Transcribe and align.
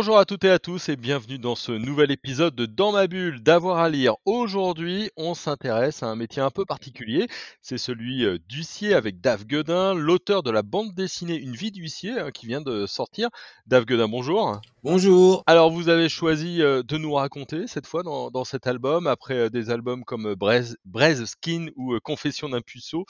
Bonjour 0.00 0.16
à 0.16 0.24
toutes 0.24 0.44
et 0.44 0.50
à 0.50 0.58
tous 0.58 0.88
et 0.88 0.96
bienvenue 0.96 1.38
dans 1.38 1.54
ce 1.54 1.72
nouvel 1.72 2.10
épisode 2.10 2.54
de 2.54 2.64
Dans 2.64 2.90
ma 2.90 3.06
bulle 3.06 3.42
d'avoir 3.42 3.80
à 3.80 3.90
lire. 3.90 4.14
Aujourd'hui, 4.24 5.10
on 5.18 5.34
s'intéresse 5.34 6.02
à 6.02 6.06
un 6.06 6.16
métier 6.16 6.40
un 6.40 6.48
peu 6.48 6.64
particulier, 6.64 7.28
c'est 7.60 7.76
celui 7.76 8.24
euh, 8.24 8.38
d'huissier 8.48 8.94
avec 8.94 9.20
Dave 9.20 9.44
Guedin, 9.44 9.92
l'auteur 9.92 10.42
de 10.42 10.50
la 10.50 10.62
bande 10.62 10.94
dessinée 10.94 11.36
Une 11.36 11.52
vie 11.54 11.70
d'huissier 11.70 12.18
hein, 12.18 12.30
qui 12.30 12.46
vient 12.46 12.62
de 12.62 12.86
sortir. 12.86 13.28
Dave 13.66 13.84
Guedin, 13.84 14.08
bonjour. 14.08 14.58
Bonjour. 14.82 15.44
Alors 15.46 15.70
vous 15.70 15.90
avez 15.90 16.08
choisi 16.08 16.62
euh, 16.62 16.82
de 16.82 16.96
nous 16.96 17.12
raconter 17.12 17.66
cette 17.66 17.86
fois 17.86 18.02
dans, 18.02 18.30
dans 18.30 18.44
cet 18.44 18.66
album, 18.66 19.06
après 19.06 19.34
euh, 19.34 19.50
des 19.50 19.68
albums 19.68 20.04
comme 20.04 20.34
Braise, 20.34 20.78
Braise 20.86 21.26
Skin 21.26 21.66
ou 21.76 21.98
Confession 22.02 22.48
d'un 22.48 22.62
puceau. 22.62 23.04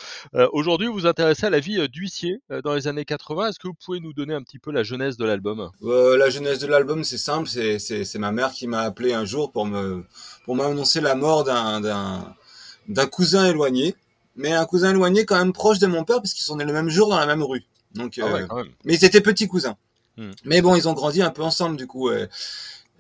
Aujourd'hui, 0.53 0.89
vous 0.89 0.95
vous 0.95 1.07
intéressez 1.07 1.47
à 1.47 1.51
la 1.51 1.61
vie 1.61 1.89
d'huissier 1.89 2.41
dans 2.65 2.75
les 2.75 2.89
années 2.89 3.05
80. 3.05 3.51
Est-ce 3.51 3.61
que 3.61 3.69
vous 3.69 3.75
pouvez 3.75 4.01
nous 4.01 4.13
donner 4.13 4.35
un 4.35 4.43
petit 4.43 4.59
peu 4.59 4.73
la 4.73 4.83
jeunesse 4.83 5.17
de 5.17 5.25
l'album? 5.25 5.71
La 5.81 6.31
jeunesse 6.31 6.59
de 6.59 6.67
l'album, 6.67 6.80
c'est 7.05 7.19
simple, 7.19 7.49
c'est 7.49 8.19
ma 8.19 8.33
mère 8.33 8.53
qui 8.53 8.67
m'a 8.67 8.81
appelé 8.81 9.13
un 9.13 9.25
jour 9.25 9.53
pour 9.53 9.67
me 9.67 10.05
pour 10.45 10.57
m'annoncer 10.57 11.01
la 11.01 11.15
mort 11.15 11.45
d'un 11.45 13.07
cousin 13.07 13.47
éloigné, 13.47 13.95
mais 14.37 14.53
un 14.53 14.67
cousin 14.67 14.91
éloigné 14.91 15.25
quand 15.25 15.39
même 15.39 15.53
proche 15.53 15.79
de 15.79 15.87
mon 15.87 16.05
père 16.05 16.17
parce 16.17 16.33
qu'ils 16.33 16.45
sont 16.45 16.57
nés 16.57 16.65
le 16.65 16.73
même 16.73 16.89
jour 16.89 17.09
dans 17.09 17.19
la 17.19 17.27
même 17.27 17.43
rue. 17.43 17.65
Donc, 17.95 18.21
Ah 18.23 18.27
ouais, 18.27 18.47
euh, 18.51 18.65
mais 18.85 18.95
ils 18.95 19.05
étaient 19.05 19.21
petits 19.21 19.49
cousins. 19.49 19.77
Hmm. 20.17 20.31
Mais 20.45 20.63
bon, 20.63 20.75
ils 20.77 20.89
ont 20.89 20.93
grandi 20.93 21.23
un 21.23 21.31
peu 21.31 21.43
ensemble 21.43 21.77
du 21.77 21.87
coup. 21.87 22.09
euh, 22.09 22.27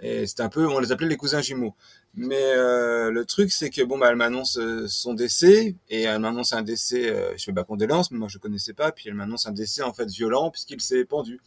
et 0.02 0.26
c'était 0.26 0.42
un 0.42 0.48
peu, 0.48 0.66
on 0.66 0.78
les 0.78 0.92
appelait 0.92 1.08
les 1.08 1.16
cousins 1.16 1.42
jumeaux. 1.42 1.74
Mais 2.14 2.42
euh, 2.42 3.10
le 3.12 3.24
truc, 3.24 3.52
c'est 3.52 3.70
que 3.70 3.82
bon, 3.82 3.96
bah, 3.96 4.08
elle 4.10 4.16
m'annonce 4.16 4.58
euh, 4.58 4.86
son 4.88 5.14
décès 5.14 5.76
et 5.88 6.02
elle 6.02 6.18
m'annonce 6.20 6.52
un 6.52 6.62
décès. 6.62 7.08
euh, 7.08 7.32
je 7.36 7.44
fais 7.44 7.52
bah 7.52 7.62
condoléances, 7.64 8.10
mais 8.10 8.18
moi 8.18 8.26
je 8.28 8.38
connaissais 8.38 8.72
pas. 8.72 8.90
Puis 8.90 9.04
elle 9.08 9.14
m'annonce 9.14 9.46
un 9.46 9.52
décès 9.52 9.82
en 9.82 9.92
fait 9.92 10.06
violent 10.10 10.50
puisqu'il 10.50 10.80
s'est 10.80 11.04
pendu. 11.04 11.40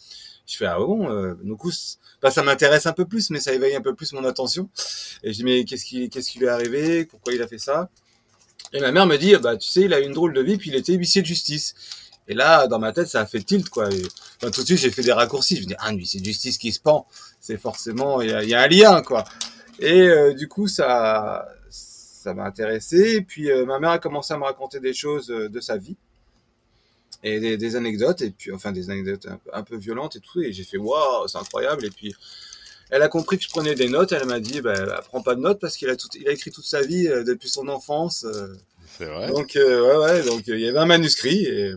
Je 0.48 0.56
fais 0.58 0.66
ah 0.66 0.78
bon, 0.80 1.10
euh, 1.10 1.36
du 1.44 1.56
coup, 1.56 1.72
bah, 2.22 2.32
ça 2.32 2.44
m'intéresse 2.44 2.86
un 2.86 2.94
peu 2.94 3.06
plus, 3.06 3.30
mais 3.30 3.40
ça 3.42 3.54
éveille 3.54 3.76
un 3.76 3.82
peu 3.82 3.94
plus 3.94 4.14
mon 4.14 4.24
attention. 4.24 4.70
Et 5.24 5.34
je 5.34 5.38
dis 5.40 5.44
mais 5.44 5.66
qu'est-ce 5.66 5.84
qui, 5.86 6.10
qu'est-ce 6.10 6.32
qui 6.32 6.40
lui 6.40 6.46
est 6.46 6.50
arrivé? 6.50 7.06
Pourquoi 7.06 7.34
il 7.34 7.42
a 7.42 7.48
fait 7.48 7.58
ça? 7.58 7.90
Et 8.74 8.80
ma 8.80 8.92
mère 8.92 9.06
me 9.06 9.18
dit 9.18 9.36
bah 9.38 9.58
tu 9.58 9.68
sais, 9.70 9.82
il 9.82 9.94
a 9.94 10.00
eu 10.00 10.06
une 10.06 10.14
drôle 10.14 10.34
de 10.34 10.42
vie, 10.42 10.58
puis 10.58 10.70
il 10.70 10.76
était 10.76 10.94
huissier 10.94 11.22
de 11.22 11.28
justice. 11.28 11.76
Et 12.30 12.34
là, 12.36 12.68
dans 12.68 12.80
ma 12.80 12.94
tête, 12.94 13.08
ça 13.10 13.22
a 13.22 13.26
fait 13.26 13.42
tilt 13.44 13.68
quoi. 13.70 13.90
Tout 14.40 14.62
de 14.62 14.66
suite, 14.66 14.80
j'ai 14.80 14.92
fait 14.92 15.04
des 15.04 15.12
raccourcis. 15.12 15.58
Je 15.58 15.62
me 15.64 15.68
dis 15.68 15.76
ah, 15.80 15.90
un 15.90 15.94
huissier 15.94 16.22
de 16.22 16.26
justice 16.26 16.58
qui 16.58 16.72
se 16.72 16.80
pend, 16.80 17.06
c'est 17.42 17.58
forcément 17.58 18.22
il 18.22 18.30
y 18.30 18.50
y 18.50 18.54
a 18.54 18.62
un 18.62 18.68
lien 18.68 19.02
quoi. 19.02 19.26
Et 19.80 20.02
euh, 20.02 20.34
du 20.34 20.48
coup, 20.48 20.68
ça, 20.68 21.48
ça 21.70 22.34
m'a 22.34 22.46
intéressé. 22.46 23.16
Et 23.16 23.22
puis 23.22 23.52
euh, 23.52 23.66
ma 23.66 23.80
mère 23.80 23.92
a 23.92 24.00
commencé 24.00 24.34
à 24.34 24.38
me 24.38 24.44
raconter 24.44 24.80
des 24.80 24.94
choses 24.94 25.30
euh, 25.32 25.50
de 25.50 25.60
sa 25.60 25.78
vie 25.78 25.98
et 27.24 27.40
des, 27.40 27.58
des 27.58 27.76
anecdotes 27.76 28.22
et 28.22 28.32
puis 28.32 28.52
enfin 28.52 28.72
des 28.72 28.90
anecdotes 28.90 29.26
un, 29.28 29.38
peu- 29.38 29.50
un 29.54 29.64
peu 29.64 29.78
violentes 29.78 30.16
et 30.16 30.20
tout. 30.20 30.42
Et 30.42 30.52
j'ai 30.54 30.64
fait 30.64 30.78
waouh, 30.78 31.28
c'est 31.28 31.38
incroyable. 31.38 31.86
Et 31.86 31.90
puis 31.90 32.14
elle 32.90 33.02
a 33.02 33.08
compris 33.08 33.38
que 33.38 33.44
je 33.44 33.50
prenais 33.50 33.76
des 33.76 33.90
notes. 33.90 34.12
Elle 34.12 34.26
m'a 34.28 34.40
dit 34.40 34.62
bah, 34.62 34.86
bah, 34.86 35.04
prends 35.08 35.22
pas 35.22 35.36
de 35.36 35.42
notes 35.42 35.60
parce 35.60 35.76
qu'il 35.78 35.90
a 35.90 35.96
tout, 35.96 36.08
il 36.16 36.28
a 36.28 36.32
écrit 36.32 36.52
toute 36.52 36.66
sa 36.66 36.82
vie 36.82 37.08
euh, 37.08 37.24
depuis 37.24 37.50
son 37.50 37.68
enfance. 37.68 38.26
euh. 38.26 38.54
C'est 38.98 39.06
vrai. 39.06 39.28
donc 39.28 39.56
euh, 39.56 39.82
ouais 40.06 40.06
ouais, 40.06 40.24
donc 40.24 40.44
il 40.48 40.60
y 40.60 40.68
avait 40.68 40.78
un 40.78 40.86
manuscrit 40.86 41.46
et, 41.46 41.74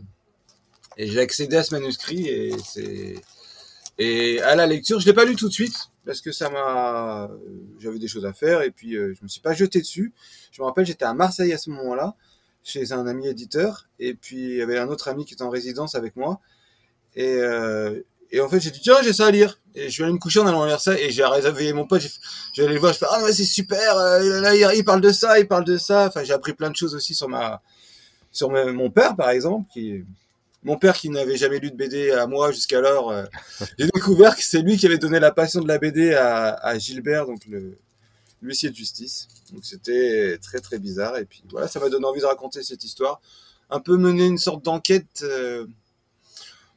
et 0.99 1.07
j'ai 1.09 1.21
accédé 1.21 1.57
à 1.57 1.63
ce 1.63 1.75
manuscrit 1.75 2.29
et 2.29 2.55
c'est 2.63 3.15
et 3.99 4.41
à 4.43 4.55
la 4.55 4.67
lecture, 4.67 5.01
je 5.01 5.07
l'ai 5.07 5.15
pas 5.15 5.25
lu 5.25 5.37
tout 5.37 5.49
de 5.49 5.53
suite 5.53 5.91
parce 6.05 6.21
que 6.21 6.31
ça 6.31 6.51
m'a, 6.51 7.31
j'avais 7.81 7.99
des 7.99 8.09
choses 8.09 8.27
à 8.27 8.33
faire 8.33 8.63
et 8.63 8.71
puis 8.71 8.97
euh, 8.97 9.15
je 9.19 9.23
me 9.23 9.29
suis 9.29 9.41
pas 9.41 9.55
jeté 9.55 9.81
dessus. 9.81 10.13
Je 10.53 10.61
me 10.61 10.67
rappelle, 10.67 10.87
j'étais 10.87 11.05
à 11.05 11.15
Marseille 11.15 11.53
à 11.53 11.59
ce 11.59 11.71
moment-là 11.71 12.15
chez 12.63 12.93
un 12.93 13.07
ami 13.07 13.29
éditeur 13.29 13.89
et 13.99 14.15
puis 14.15 14.37
il 14.37 14.57
y 14.57 14.63
avait 14.63 14.79
un 14.79 14.89
autre 14.89 15.09
ami 15.09 15.25
qui 15.25 15.35
était 15.35 15.43
en 15.43 15.51
résidence 15.51 15.95
avec 15.95 16.17
moi. 16.17 16.41
Et 17.15 17.37
euh, 17.37 18.03
et 18.33 18.41
en 18.41 18.49
fait 18.49 18.59
j'ai 18.59 18.73
dit 18.73 18.81
tiens 18.81 18.97
j'ai 19.03 19.13
ça 19.13 19.27
à 19.27 19.31
lire. 19.31 19.61
Et 19.75 19.85
je 19.85 19.91
suis 19.91 20.03
allé 20.03 20.13
me 20.13 20.19
coucher 20.19 20.41
en 20.41 20.47
allant 20.47 20.65
lire 20.65 20.81
ça 20.81 20.99
et 20.99 21.11
j'ai 21.11 21.25
réveillé 21.25 21.73
mon 21.73 21.87
pote 21.87 22.01
j'ai 22.01 22.11
j'allais 22.53 22.75
le 22.75 22.81
voir 22.81 22.93
je 22.93 22.99
fais 22.99 23.07
ah 23.09 23.23
ouais 23.23 23.33
c'est 23.33 23.45
super 23.45 23.97
euh, 23.97 24.41
là 24.41 24.75
il, 24.75 24.85
parle 24.85 25.01
de 25.01 25.11
ça 25.11 25.39
il 25.39 25.47
parle 25.47 25.65
de 25.65 25.79
ça. 25.79 26.07
Enfin 26.07 26.25
j'ai 26.25 26.33
appris 26.33 26.53
plein 26.55 26.71
de 26.71 26.77
choses 26.77 26.95
aussi 26.95 27.15
sur 27.15 27.29
ma 27.29 27.63
sur 28.33 28.51
mon 28.51 28.91
père 28.91 29.17
par 29.17 29.31
exemple 29.31 29.69
qui 29.73 30.05
mon 30.63 30.77
père 30.77 30.97
qui 30.97 31.11
n'avait 31.11 31.37
jamais 31.37 31.59
lu 31.59 31.71
de 31.71 31.77
BD 31.77 32.11
à 32.11 32.27
moi 32.27 32.53
jusqu'alors 32.53 33.11
euh, 33.11 33.25
j'ai 33.79 33.89
découvert 33.95 34.37
que 34.37 34.43
c'est 34.43 34.63
lui 34.63 34.77
qui 34.77 34.87
avait 34.87 34.99
donné 34.99 35.21
la 35.21 35.31
passion 35.31 35.61
de 35.61 35.69
la 35.69 35.79
BD 35.79 36.15
à, 36.15 36.55
à 36.55 36.79
Gilbert 36.79 37.27
donc 37.27 37.45
le 37.47 37.79
l'huissier 38.43 38.71
de 38.71 38.77
justice 38.77 39.29
donc 39.53 39.65
c'était 39.65 40.39
très 40.39 40.59
très 40.61 40.79
bizarre 40.79 41.17
et 41.17 41.25
puis 41.25 41.43
voilà 41.51 41.69
ça 41.69 41.81
m'a 41.81 41.89
donné 41.89 42.05
envie 42.07 42.21
de 42.21 42.27
raconter 42.27 42.63
cette 42.63 42.85
histoire 42.85 43.21
un 43.71 43.81
peu 43.81 43.97
mener 43.97 44.27
une 44.27 44.39
sorte 44.39 44.65
d'enquête 44.65 45.23
euh, 45.23 45.67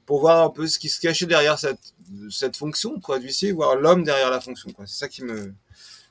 pour 0.05 0.21
voir 0.21 0.43
un 0.43 0.49
peu 0.49 0.65
ce 0.67 0.79
qui 0.79 0.89
se 0.89 0.99
cachait 0.99 1.27
derrière 1.27 1.59
cette, 1.59 1.93
cette 2.31 2.57
fonction 2.57 2.99
quoi 2.99 3.19
d'huissier, 3.19 3.51
voir 3.51 3.75
l'homme 3.75 4.03
derrière 4.03 4.31
la 4.31 4.41
fonction 4.41 4.71
quoi. 4.71 4.87
C'est 4.87 4.97
ça 4.97 5.07
qui 5.07 5.23
me 5.23 5.53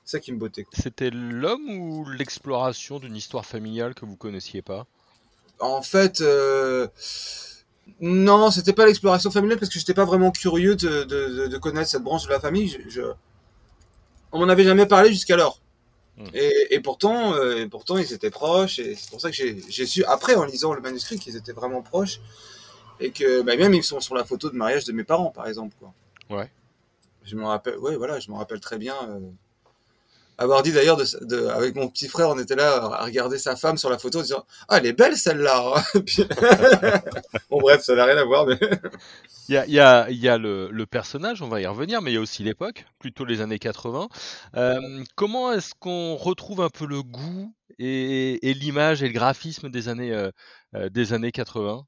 c'est 0.04 0.16
ça 0.16 0.20
qui 0.20 0.32
me 0.32 0.38
bottait. 0.38 0.62
quoi. 0.64 0.72
C'était 0.80 1.10
l'homme 1.10 1.68
ou 1.68 2.08
l'exploration 2.08 2.98
d'une 2.98 3.16
histoire 3.16 3.44
familiale 3.44 3.94
que 3.94 4.06
vous 4.06 4.16
connaissiez 4.16 4.62
pas? 4.62 4.86
En 5.58 5.82
fait 5.82 6.20
euh, 6.20 6.86
non, 8.00 8.50
c'était 8.50 8.72
pas 8.72 8.86
l'exploration 8.86 9.30
familiale 9.30 9.58
parce 9.58 9.72
que 9.72 9.78
j'étais 9.78 9.94
pas 9.94 10.04
vraiment 10.04 10.30
curieux 10.30 10.76
de, 10.76 11.04
de, 11.04 11.58
connaître 11.58 11.88
cette 11.88 12.02
branche 12.02 12.24
de 12.26 12.30
la 12.30 12.40
famille. 12.40 12.68
Je, 12.68 12.88
je- 12.88 13.12
On 14.32 14.38
m'en 14.40 14.48
avait 14.48 14.64
jamais 14.64 14.86
parlé 14.86 15.10
jusqu'alors. 15.10 15.60
Hmm. 16.16 16.24
Et, 16.34 16.74
et 16.74 16.80
pourtant, 16.80 17.34
euh, 17.34 17.56
et 17.56 17.68
pourtant, 17.68 17.96
ils 17.98 18.12
étaient 18.12 18.30
proches. 18.30 18.78
Et 18.78 18.94
c'est 18.94 19.10
pour 19.10 19.20
ça 19.20 19.30
que 19.30 19.36
j'ai 19.36 19.86
su 19.86 20.04
après, 20.04 20.34
en 20.34 20.44
lisant 20.44 20.74
le 20.74 20.80
manuscrit, 20.80 21.18
qu'ils 21.18 21.36
étaient 21.36 21.52
vraiment 21.52 21.82
proches. 21.82 22.20
Et 23.00 23.10
que 23.10 23.42
bah, 23.42 23.56
même 23.56 23.74
ils 23.74 23.84
sont 23.84 24.00
sur 24.00 24.14
la 24.14 24.24
photo 24.24 24.50
de 24.50 24.56
mariage 24.56 24.84
de 24.84 24.92
mes 24.92 25.04
parents, 25.04 25.30
par 25.30 25.46
exemple. 25.46 25.74
Quoi. 25.78 25.92
Ouais. 26.36 26.50
Je 27.24 27.36
me 27.36 27.44
rappelle, 27.44 27.78
ouais, 27.78 27.96
voilà, 27.96 28.18
je 28.20 28.30
me 28.30 28.36
rappelle 28.36 28.60
très 28.60 28.78
bien. 28.78 28.96
euh, 29.08 29.20
avoir 30.38 30.62
dit 30.62 30.72
d'ailleurs, 30.72 30.96
de, 30.96 31.04
de- 31.22 31.46
avec 31.48 31.74
mon 31.74 31.88
petit 31.88 32.08
frère, 32.08 32.30
on 32.30 32.38
était 32.38 32.56
là 32.56 32.76
à 32.76 33.04
regarder 33.04 33.38
sa 33.38 33.56
femme 33.56 33.76
sur 33.78 33.90
la 33.90 33.98
photo 33.98 34.20
en 34.20 34.22
disant 34.22 34.46
Ah, 34.68 34.78
elle 34.78 34.86
est 34.86 34.92
belle 34.92 35.16
celle-là 35.16 35.74
Bon, 37.50 37.58
bref, 37.60 37.82
ça 37.82 37.94
n'a 37.94 38.04
rien 38.04 38.16
à 38.16 38.24
voir, 38.24 38.46
mais. 38.46 38.58
Il 39.48 39.54
y 39.54 39.56
a, 39.56 39.66
il 39.66 39.72
y 39.72 39.80
a- 39.80 40.10
il 40.10 40.16
y 40.18 40.28
a 40.28 40.36
le, 40.38 40.68
le 40.70 40.86
personnage, 40.86 41.42
on 41.42 41.48
va 41.48 41.60
y 41.60 41.66
revenir, 41.66 42.02
mais 42.02 42.10
il 42.12 42.14
y 42.14 42.16
a 42.18 42.20
aussi 42.20 42.42
l'époque, 42.44 42.84
plutôt 42.98 43.24
les 43.24 43.40
années 43.40 43.58
80. 43.58 44.08
Euh, 44.56 45.04
comment 45.16 45.52
est-ce 45.52 45.74
qu'on 45.78 46.16
retrouve 46.16 46.60
un 46.60 46.68
peu 46.70 46.86
le 46.86 47.02
goût 47.02 47.54
et, 47.78 48.50
et 48.50 48.54
l'image 48.54 49.02
et 49.02 49.06
le 49.08 49.12
graphisme 49.14 49.70
des 49.70 49.88
années, 49.88 50.12
euh, 50.12 50.30
euh, 50.74 50.88
des 50.90 51.12
années 51.14 51.32
80 51.32 51.84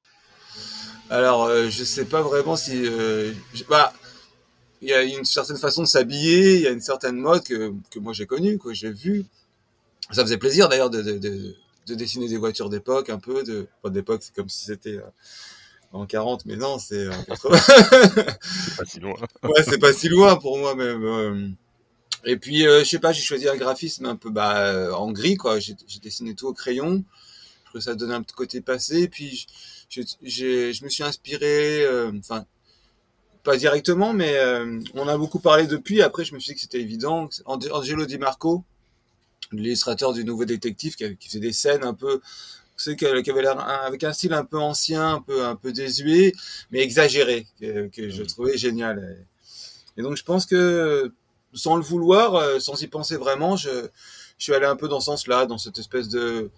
Alors, 1.10 1.44
euh, 1.44 1.68
je 1.68 1.84
sais 1.84 2.04
pas 2.04 2.22
vraiment 2.22 2.56
si. 2.56 2.82
euh, 2.84 3.32
bah, 3.68 3.92
il 4.80 4.88
y 4.88 4.92
a 4.94 5.02
une 5.02 5.24
certaine 5.24 5.56
façon 5.58 5.82
de 5.82 5.88
s'habiller, 5.88 6.56
il 6.56 6.62
y 6.62 6.66
a 6.66 6.70
une 6.70 6.80
certaine 6.80 7.16
mode 7.16 7.44
que, 7.44 7.72
que 7.90 7.98
moi 7.98 8.12
j'ai 8.12 8.26
connue, 8.26 8.58
que 8.58 8.72
j'ai 8.74 8.90
vue. 8.92 9.26
Ça 10.12 10.22
faisait 10.22 10.38
plaisir 10.38 10.68
d'ailleurs 10.68 10.90
de, 10.90 11.02
de, 11.02 11.18
de, 11.18 11.56
de 11.88 11.94
dessiner 11.94 12.28
des 12.28 12.38
voitures 12.38 12.70
d'époque, 12.70 13.10
un 13.10 13.18
peu. 13.18 13.42
De, 13.44 13.68
d'époque, 13.90 14.22
c'est 14.24 14.34
comme 14.34 14.48
si 14.48 14.64
c'était 14.64 14.96
euh, 14.98 15.02
en 15.92 16.06
40, 16.06 16.46
mais 16.46 16.56
non, 16.56 16.78
c'est 16.78 17.08
en 17.08 17.22
80. 17.24 17.58
C'est 18.42 18.76
pas 18.76 18.84
si 18.86 19.00
loin. 19.00 19.14
ouais, 19.44 19.64
c'est 19.64 19.78
pas 19.78 19.92
si 19.92 20.08
loin 20.08 20.36
pour 20.36 20.58
moi 20.58 20.74
même. 20.74 21.04
euh. 21.04 21.48
Et 22.24 22.36
puis, 22.36 22.66
euh, 22.66 22.80
je 22.80 22.88
sais 22.90 22.98
pas, 22.98 23.12
j'ai 23.12 23.22
choisi 23.22 23.48
un 23.48 23.56
graphisme 23.56 24.06
un 24.06 24.16
peu 24.16 24.30
bah, 24.30 24.96
en 24.96 25.12
gris, 25.12 25.36
quoi. 25.36 25.58
J'ai 25.60 25.74
dessiné 26.02 26.34
tout 26.34 26.46
au 26.48 26.52
crayon. 26.52 27.04
Je 27.64 27.70
trouvais 27.70 27.82
ça 27.84 27.94
donnait 27.94 28.14
un 28.14 28.22
petit 28.22 28.34
côté 28.34 28.60
passé. 28.60 29.08
Puis, 29.08 29.46
je, 29.88 30.02
j'ai- 30.22 30.72
je 30.74 30.84
me 30.84 30.88
suis 30.90 31.04
inspiré, 31.04 31.86
enfin, 32.18 32.46
pas 33.42 33.56
directement, 33.56 34.12
mais 34.12 34.36
euh, 34.36 34.80
on 34.94 35.08
a 35.08 35.16
beaucoup 35.16 35.38
parlé 35.40 35.66
depuis. 35.66 36.02
Après, 36.02 36.24
je 36.24 36.34
me 36.34 36.38
suis 36.40 36.50
dit 36.50 36.54
que 36.56 36.60
c'était 36.60 36.80
évident. 36.80 37.28
Ang- 37.46 37.70
Angelo 37.72 38.04
Di 38.06 38.18
Marco, 38.18 38.64
l'illustrateur 39.52 40.12
du 40.12 40.24
Nouveau 40.24 40.44
Détective, 40.44 40.94
qui, 40.94 41.04
avait- 41.04 41.16
qui 41.16 41.28
faisait 41.28 41.40
des 41.40 41.52
scènes 41.52 41.84
un 41.84 41.94
peu, 41.94 42.20
qui 42.76 43.04
avait 43.04 43.46
un- 43.46 43.58
avec 43.58 44.04
un 44.04 44.12
style 44.12 44.32
un 44.32 44.44
peu 44.44 44.58
ancien, 44.58 45.14
un 45.14 45.20
peu 45.20 45.44
un 45.44 45.56
peu 45.56 45.72
désuet, 45.72 46.32
mais 46.70 46.80
exagéré, 46.80 47.46
que, 47.60 47.88
que 47.88 48.08
je 48.10 48.22
trouvais 48.22 48.56
génial. 48.56 49.18
Et, 49.96 50.02
donc, 50.02 50.16
je 50.16 50.22
pense 50.24 50.46
que 50.46 51.12
sans 51.52 51.76
le 51.76 51.82
vouloir, 51.82 52.36
euh, 52.36 52.58
sans 52.60 52.80
y 52.80 52.86
penser 52.86 53.16
vraiment, 53.16 53.56
je, 53.56 53.70
je 54.38 54.44
suis 54.44 54.54
allé 54.54 54.66
un 54.66 54.76
peu 54.76 54.88
dans 54.88 55.00
ce 55.00 55.06
sens-là, 55.06 55.46
dans 55.46 55.58
cette 55.58 55.78
espèce 55.78 56.08
de 56.08 56.50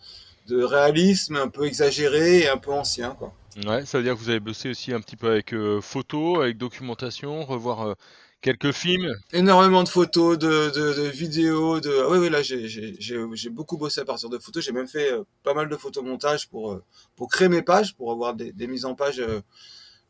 de 0.48 0.60
réalisme 0.64 1.36
un 1.36 1.46
peu 1.48 1.66
exagéré 1.66 2.40
et 2.40 2.48
un 2.48 2.56
peu 2.56 2.72
ancien, 2.72 3.10
quoi. 3.10 3.32
Ouais, 3.56 3.84
ça 3.86 3.98
veut 3.98 4.04
dire 4.04 4.14
que 4.14 4.18
vous 4.18 4.28
avez 4.30 4.40
bossé 4.40 4.68
aussi 4.70 4.92
un 4.92 5.00
petit 5.00 5.16
peu 5.16 5.28
avec 5.30 5.52
euh, 5.54 5.80
photos, 5.80 6.38
avec 6.42 6.56
documentation, 6.58 7.44
revoir 7.44 7.80
euh, 7.88 7.94
quelques 8.40 8.72
films. 8.72 9.14
énormément 9.32 9.82
de 9.82 9.88
photos, 9.88 10.38
de, 10.38 10.70
de, 10.70 10.94
de 11.02 11.08
vidéos, 11.08 11.80
de 11.80 11.90
ah 12.04 12.08
oui 12.10 12.18
oui 12.18 12.30
là 12.30 12.42
j'ai 12.42 12.68
j'ai 12.68 12.94
j'ai 12.98 13.18
j'ai 13.32 13.50
beaucoup 13.50 13.76
bossé 13.78 14.00
à 14.00 14.04
partir 14.04 14.28
de 14.28 14.38
photos. 14.38 14.64
J'ai 14.64 14.72
même 14.72 14.88
fait 14.88 15.12
euh, 15.12 15.24
pas 15.42 15.54
mal 15.54 15.68
de 15.68 15.76
photomontage 15.76 16.48
pour 16.48 16.72
euh, 16.72 16.82
pour 17.16 17.28
créer 17.30 17.48
mes 17.48 17.62
pages, 17.62 17.94
pour 17.96 18.12
avoir 18.12 18.34
des, 18.34 18.52
des 18.52 18.66
mises 18.66 18.84
en 18.84 18.94
page 18.94 19.20
euh, 19.20 19.40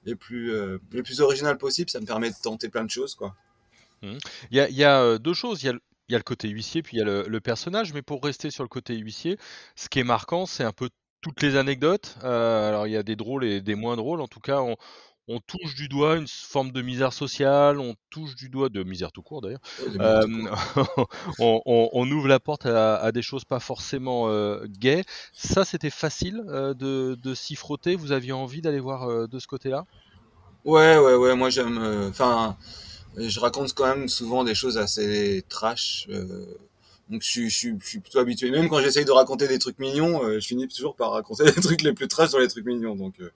les 0.05 0.17
plus, 0.17 0.53
euh, 0.55 0.79
les 0.93 1.03
plus 1.03 1.21
originales 1.21 1.59
possibles. 1.59 1.91
Ça 1.91 2.01
me 2.01 2.07
permet 2.07 2.31
de 2.31 2.37
tenter 2.43 2.69
plein 2.69 2.85
de 2.85 2.91
choses, 2.91 3.15
quoi. 3.15 3.35
Il 4.51 4.57
y 4.57 4.61
a, 4.61 4.69
il 4.69 4.77
y 4.77 4.85
a, 4.85 5.01
euh, 5.03 5.19
deux 5.19 5.35
choses. 5.35 5.63
Il 5.63 5.67
y 5.67 5.69
a, 5.69 5.73
le- 5.73 5.81
il 6.09 6.13
y 6.13 6.15
a 6.15 6.19
le 6.19 6.25
côté 6.25 6.49
huissier, 6.49 6.83
puis 6.83 6.97
il 6.97 7.01
y 7.01 7.03
a 7.03 7.05
le, 7.05 7.25
le 7.29 7.41
personnage. 7.41 7.93
Mais 7.93 8.03
pour 8.03 8.23
rester 8.23 8.51
sur 8.51 8.63
le 8.65 8.69
côté 8.69 8.97
huissier, 8.97 9.39
ce 9.77 9.89
qui 9.89 10.01
est 10.01 10.05
marquant, 10.05 10.47
c'est 10.47 10.65
un 10.65 10.73
peu 10.73 10.89
toutes 11.23 11.43
les 11.43 11.57
anecdotes. 11.57 12.17
Euh, 12.25 12.69
alors, 12.69 12.87
il 12.87 12.93
y 12.93 12.97
a 12.99 13.03
des 13.05 13.17
drôles 13.17 13.45
et 13.45 13.61
des 13.63 13.75
moins 13.77 13.97
drôles. 13.97 14.21
En 14.21 14.29
tout 14.29 14.41
cas, 14.41 14.61
on, 14.63 14.77
on 15.29 15.41
touche 15.41 15.75
du 15.77 15.89
doigt 15.89 16.17
une 16.17 16.27
forme 16.29 16.73
de 16.73 16.83
misère 16.83 17.13
sociale, 17.15 17.79
on 17.81 17.95
touche 18.11 18.35
du 18.37 18.49
doigt 18.51 18.69
de 18.69 18.83
misère 18.83 19.13
tout 19.13 19.23
court 19.23 19.41
d'ailleurs. 19.43 19.61
Euh, 20.01 20.21
on, 21.39 21.63
on- 21.67 21.91
on 21.93 22.11
ouvre 22.11 22.29
la 22.29 22.41
porte 22.41 22.67
à, 22.67 22.97
à 22.97 23.13
des 23.13 23.23
choses 23.23 23.45
pas 23.45 23.61
forcément 23.61 24.29
euh, 24.29 24.65
gaies. 24.69 25.05
Ça, 25.33 25.65
c'était 25.65 25.91
facile 25.91 26.43
euh, 26.49 26.75
de, 26.75 27.17
de 27.21 27.35
s'y 27.35 27.57
frotter? 27.57 27.97
Vous 27.97 28.13
aviez 28.13 28.33
envie 28.33 28.61
d'aller 28.63 28.81
voir 28.81 29.29
de 29.29 29.39
ce 29.39 29.47
côté-là? 29.47 29.87
Ouais, 30.65 30.97
ouais, 30.99 31.15
ouais, 31.17 31.35
moi 31.35 31.51
j'aime. 31.51 31.79
Enfin, 32.09 32.57
je 33.17 33.41
raconte 33.41 33.75
quand 33.75 33.87
même 33.87 34.09
souvent 34.09 34.45
des 34.45 34.55
choses 34.55 34.79
assez 34.79 35.45
trash. 35.49 36.09
Donc 37.13 37.23
je 37.23 37.29
suis, 37.29 37.51
je, 37.51 37.57
suis, 37.57 37.75
je 37.81 37.87
suis 37.87 38.01
plutôt 38.01 38.19
habitué. 38.19 38.51
Même 38.51 38.69
quand 38.69 38.81
j'essaye 38.81 39.05
de 39.05 39.13
raconter 39.13 39.47
des 39.47 39.59
trucs 39.61 39.79
mignons, 39.79 40.25
euh, 40.25 40.41
je 40.41 40.47
finis 40.49 40.67
toujours 40.69 40.97
par 40.97 41.13
raconter 41.13 41.45
les 41.57 41.63
trucs 41.63 41.83
les 41.83 41.93
plus 41.93 42.09
trash 42.09 42.31
dans 42.33 42.39
les 42.41 42.49
trucs 42.49 42.67
mignons. 42.67 42.97
Donc, 42.97 43.21
euh, 43.21 43.31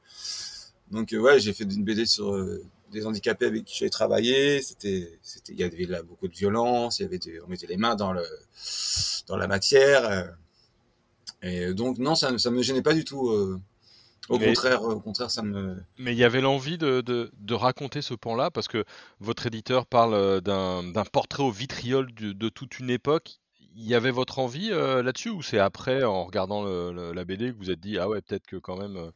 donc 0.90 1.12
euh, 1.12 1.18
ouais, 1.18 1.38
j'ai 1.40 1.52
fait 1.52 1.64
une 1.64 1.84
BD 1.84 2.06
sur 2.06 2.34
euh, 2.34 2.64
des 2.92 3.06
handicapés 3.06 3.46
avec 3.46 3.64
qui 3.64 3.76
j'ai 3.78 3.90
travaillé. 3.90 4.62
C'était, 4.62 5.18
c'était, 5.22 5.52
il 5.52 5.60
y 5.60 5.64
avait 5.64 5.84
là 5.84 6.02
beaucoup 6.02 6.26
de 6.28 6.34
violence. 6.34 6.98
Il 6.98 7.02
y 7.02 7.06
avait 7.06 7.18
des, 7.18 7.40
on 7.42 7.48
mettait 7.48 7.66
les 7.68 7.76
mains 7.76 7.96
dans 7.96 8.12
le, 8.12 8.24
dans 9.28 9.36
la 9.36 9.46
matière. 9.46 10.04
euh, 10.10 10.24
et 11.42 11.74
donc 11.74 11.98
non, 11.98 12.14
ça, 12.14 12.36
ça 12.38 12.50
me 12.50 12.62
gênait 12.62 12.82
pas 12.82 12.94
du 12.94 13.04
tout. 13.04 13.28
au 14.28 14.38
Mais- 14.38 14.46
contraire, 14.46 14.82
au 14.82 15.00
contraire, 15.00 15.30
ça 15.30 15.42
me, 15.42 15.76
Mais 15.98 16.12
il 16.12 16.18
y 16.18 16.24
avait 16.24 16.40
l'envie 16.40 16.78
de, 16.78 17.00
de, 17.02 17.30
de 17.38 17.54
raconter 17.54 18.02
ce 18.02 18.14
pan-là, 18.14 18.50
parce 18.50 18.68
que 18.68 18.84
votre 19.20 19.46
éditeur 19.46 19.86
parle 19.86 20.40
d'un 20.40 20.82
d'un 20.82 21.04
portrait 21.04 21.42
au 21.42 21.50
vitriol 21.50 22.12
de, 22.14 22.32
de 22.32 22.48
toute 22.48 22.78
une 22.78 22.90
époque. 22.90 23.38
Il 23.78 23.86
y 23.86 23.94
avait 23.94 24.10
votre 24.10 24.38
envie 24.38 24.70
euh, 24.72 25.02
là-dessus, 25.02 25.28
ou 25.28 25.42
c'est 25.42 25.58
après, 25.58 26.02
en 26.02 26.24
regardant 26.24 26.64
le- 26.64 26.92
le- 26.92 27.12
la 27.12 27.24
BD, 27.26 27.52
que 27.52 27.58
vous 27.58 27.70
êtes 27.70 27.78
dit, 27.80 27.98
ah 27.98 28.08
ouais, 28.08 28.22
peut-être 28.22 28.46
que 28.46 28.56
quand 28.56 28.76
même, 28.78 28.96
euh, 28.96 29.10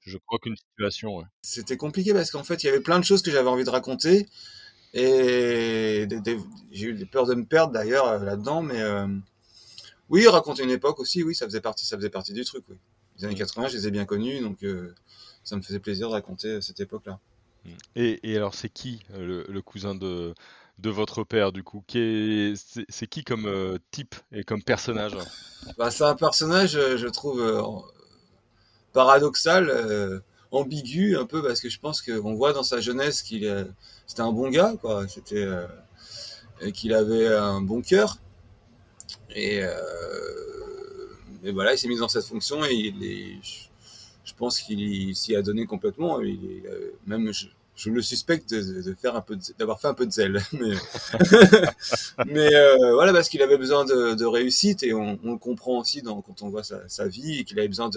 je 0.00 0.18
crois 0.18 0.38
qu'une 0.40 0.56
situation. 0.56 1.16
ouais. 1.18 1.24
C'était 1.42 1.76
compliqué 1.76 2.12
parce 2.12 2.30
qu'en 2.32 2.42
fait, 2.42 2.62
il 2.62 2.66
y 2.66 2.68
avait 2.68 2.80
plein 2.80 2.98
de 2.98 3.04
choses 3.04 3.22
que 3.22 3.30
j'avais 3.30 3.48
envie 3.48 3.62
de 3.64 3.70
raconter. 3.70 4.28
Et 4.92 6.08
j'ai 6.72 6.86
eu 6.86 6.94
des 6.94 7.06
peurs 7.06 7.26
de 7.26 7.34
me 7.36 7.44
perdre 7.44 7.72
d'ailleurs 7.72 8.08
euh, 8.08 8.18
là-dedans. 8.18 8.62
Mais 8.62 8.80
euh, 8.80 9.06
oui, 10.08 10.26
raconter 10.26 10.64
une 10.64 10.70
époque 10.70 10.98
aussi, 10.98 11.22
oui, 11.22 11.34
ça 11.36 11.46
faisait 11.46 11.60
partie, 11.60 11.86
ça 11.86 11.96
faisait 11.96 12.10
partie 12.10 12.32
du 12.32 12.44
truc. 12.44 12.64
Oui. 12.68 12.76
Les 13.18 13.24
années 13.26 13.34
Mm. 13.34 13.38
80, 13.38 13.68
je 13.68 13.76
les 13.76 13.86
ai 13.86 13.90
bien 13.92 14.06
connus, 14.06 14.40
donc 14.40 14.64
ça 15.44 15.54
me 15.56 15.62
faisait 15.62 15.78
plaisir 15.78 16.08
de 16.08 16.14
raconter 16.14 16.60
cette 16.60 16.80
époque-là. 16.80 17.20
Et, 17.94 18.18
et 18.28 18.36
alors, 18.36 18.54
c'est 18.54 18.70
qui 18.70 19.00
le, 19.16 19.44
le 19.48 19.62
cousin 19.62 19.94
de, 19.94 20.34
de 20.80 20.90
votre 20.90 21.24
père, 21.24 21.52
du 21.52 21.62
coup 21.62 21.84
C'est 21.88 23.06
qui 23.08 23.24
comme 23.24 23.46
euh, 23.46 23.78
type 23.90 24.14
et 24.32 24.44
comme 24.44 24.62
personnage 24.62 25.16
Bah, 25.78 25.90
c'est 25.90 26.04
un 26.04 26.14
personnage, 26.14 26.76
euh, 26.76 26.96
je 26.96 27.06
trouve, 27.06 27.40
euh, 27.40 27.62
paradoxal, 28.92 30.22
ambigu 30.50 31.16
un 31.16 31.26
peu, 31.26 31.42
parce 31.42 31.60
que 31.60 31.68
je 31.68 31.78
pense 31.78 32.02
qu'on 32.02 32.34
voit 32.34 32.52
dans 32.52 32.62
sa 32.62 32.80
jeunesse 32.80 33.22
qu'il 33.22 33.68
c'était 34.06 34.22
un 34.22 34.32
bon 34.32 34.50
gars, 34.50 34.74
quoi. 34.80 35.06
C'était 35.06 35.46
qu'il 36.74 36.92
avait 36.92 37.28
un 37.28 37.60
bon 37.60 37.82
cœur. 37.82 38.18
Et, 39.34 39.62
voilà, 41.52 41.74
il 41.74 41.78
s'est 41.78 41.88
mis 41.88 41.98
dans 41.98 42.08
cette 42.08 42.24
fonction 42.24 42.64
et 42.64 42.92
je, 44.24 44.34
pense 44.36 44.58
qu'il 44.58 45.14
s'y 45.14 45.36
a 45.36 45.42
donné 45.42 45.66
complètement. 45.66 46.20
Il 46.20 46.62
même 47.06 47.30
je 47.80 47.88
le 47.88 48.02
suspecte 48.02 48.50
de, 48.50 48.94
faire 48.94 49.16
un 49.16 49.22
peu, 49.22 49.38
d'avoir 49.58 49.80
fait 49.80 49.88
un 49.88 49.94
peu 49.94 50.04
de 50.04 50.12
zèle. 50.12 50.42
Mais, 52.26 52.54
euh, 52.54 52.92
voilà, 52.92 53.12
parce 53.12 53.30
qu'il 53.30 53.40
avait 53.40 53.56
besoin 53.56 53.86
de, 53.86 54.24
réussite 54.26 54.82
et 54.82 54.92
on, 54.92 55.18
le 55.24 55.38
comprend 55.38 55.78
aussi 55.78 56.02
quand 56.02 56.42
on 56.42 56.50
voit 56.50 56.62
sa, 56.62 57.08
vie 57.08 57.44
qu'il 57.44 57.58
avait 57.58 57.68
besoin 57.68 57.90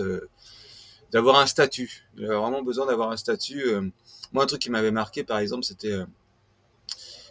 d'avoir 1.12 1.40
un 1.40 1.48
statut. 1.48 2.08
Il 2.18 2.26
avait 2.26 2.36
vraiment 2.36 2.64
besoin 2.64 2.86
d'avoir 2.86 3.12
un 3.12 3.18
statut. 3.18 3.68
euh. 3.68 3.82
Moi, 4.32 4.46
un 4.46 4.48
truc 4.48 4.62
qui 4.62 4.72
m'avait 4.72 4.92
marqué, 4.92 5.24
par 5.24 5.40
exemple, 5.40 5.66
c'était 5.66 5.92
euh, 5.92 6.06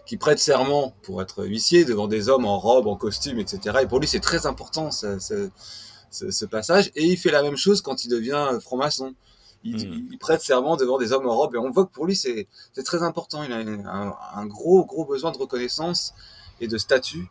qu'il 0.05 0.19
prête 0.19 0.39
serment 0.39 0.95
pour 1.03 1.23
être 1.23 1.47
huissier 1.47 1.87
devant 1.87 2.07
des 2.07 2.29
hommes 2.29 2.45
en 2.45 2.59
robe, 2.59 2.87
en 2.87 2.97
costume, 2.97 3.39
etc. 3.39 3.79
Et 3.83 3.87
pour 3.87 3.99
lui, 3.99 4.07
c'est 4.07 4.21
très 4.21 4.45
important 4.45 4.91
ce, 4.91 6.45
passage. 6.51 6.93
Et 6.97 7.05
il 7.07 7.17
fait 7.17 7.31
la 7.31 7.43
même 7.43 7.57
chose 7.57 7.81
quand 7.81 8.05
il 8.05 8.09
devient 8.09 8.59
franc-maçon. 8.61 9.15
Il, 9.65 9.77
Mhm. 9.77 10.09
il 10.13 10.19
prête 10.19 10.41
serment 10.43 10.77
devant 10.77 10.99
des 10.99 11.13
hommes 11.13 11.27
en 11.29 11.37
robe 11.37 11.55
et 11.55 11.59
on 11.59 11.71
voit 11.71 11.87
que 11.87 11.93
pour 11.93 12.07
lui, 12.07 12.17
c'est 12.17 12.49
très 12.85 13.03
important. 13.03 13.43
Il 13.45 13.53
a 13.53 13.59
un, 13.59 14.15
un 14.35 14.47
gros, 14.47 14.85
gros 14.85 15.05
besoin 15.05 15.31
de 15.33 15.39
reconnaissance 15.39 16.15
et 16.61 16.69
de 16.69 16.79
statut 16.79 17.29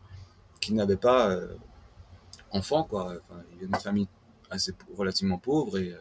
qu'il 0.62 0.76
n'avait 0.76 0.96
pas 0.98 1.30
euh, 1.30 1.48
enfant, 2.52 2.84
quoi. 2.84 3.14
Enfin, 3.30 3.42
il 3.52 3.58
vient 3.60 3.68
d'une 3.68 3.76
famille 3.80 4.08
assez 4.50 4.74
relativement 4.98 5.38
pauvre 5.38 5.78
et 5.78 5.92
euh, 5.92 5.98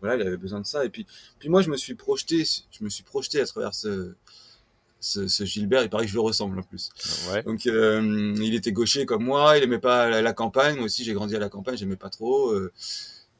voilà, 0.00 0.16
il 0.22 0.26
avait 0.26 0.36
besoin 0.36 0.60
de 0.60 0.66
ça. 0.66 0.84
Et 0.84 0.88
puis, 0.88 1.06
puis 1.38 1.48
moi, 1.48 1.62
je 1.62 1.70
me 1.70 1.76
suis 1.76 1.94
projeté, 1.94 2.44
je 2.44 2.84
me 2.84 2.88
suis 2.88 3.02
projeté 3.02 3.40
à 3.40 3.46
travers 3.46 3.74
ce, 3.74 4.14
ce, 5.00 5.26
ce 5.28 5.44
Gilbert. 5.44 5.82
Il 5.82 5.90
paraît 5.90 6.04
que 6.04 6.10
je 6.10 6.14
le 6.16 6.20
ressemble 6.20 6.58
en 6.58 6.62
plus. 6.62 6.90
Ouais. 7.30 7.42
Donc, 7.42 7.66
euh, 7.66 8.34
il 8.40 8.54
était 8.54 8.72
gaucher 8.72 9.06
comme 9.06 9.24
moi. 9.24 9.56
Il 9.56 9.64
aimait 9.64 9.78
pas 9.78 10.08
la, 10.10 10.22
la 10.22 10.32
campagne. 10.32 10.76
Moi 10.76 10.84
aussi, 10.84 11.02
j'ai 11.04 11.12
grandi 11.14 11.34
à 11.34 11.38
la 11.38 11.48
campagne. 11.48 11.76
J'aimais 11.76 11.96
pas 11.96 12.10
trop. 12.10 12.50
Euh, 12.50 12.72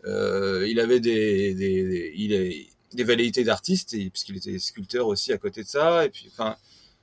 il 0.06 0.81
avait 0.81 1.00
des, 1.00 1.55
des, 1.55 1.85
des- 1.85 2.12
il 2.17 2.32
est, 2.32 2.67
des 2.93 3.05
velléités 3.05 3.44
d'artiste, 3.44 3.97
puisqu'il 4.11 4.37
était 4.37 4.58
sculpteur 4.58 5.06
aussi 5.06 5.32
à 5.32 5.38
côté 5.38 5.62
de 5.62 5.69
ça. 5.69 6.05
Et 6.05 6.08
puis, 6.11 6.29
enfin, 6.32 6.56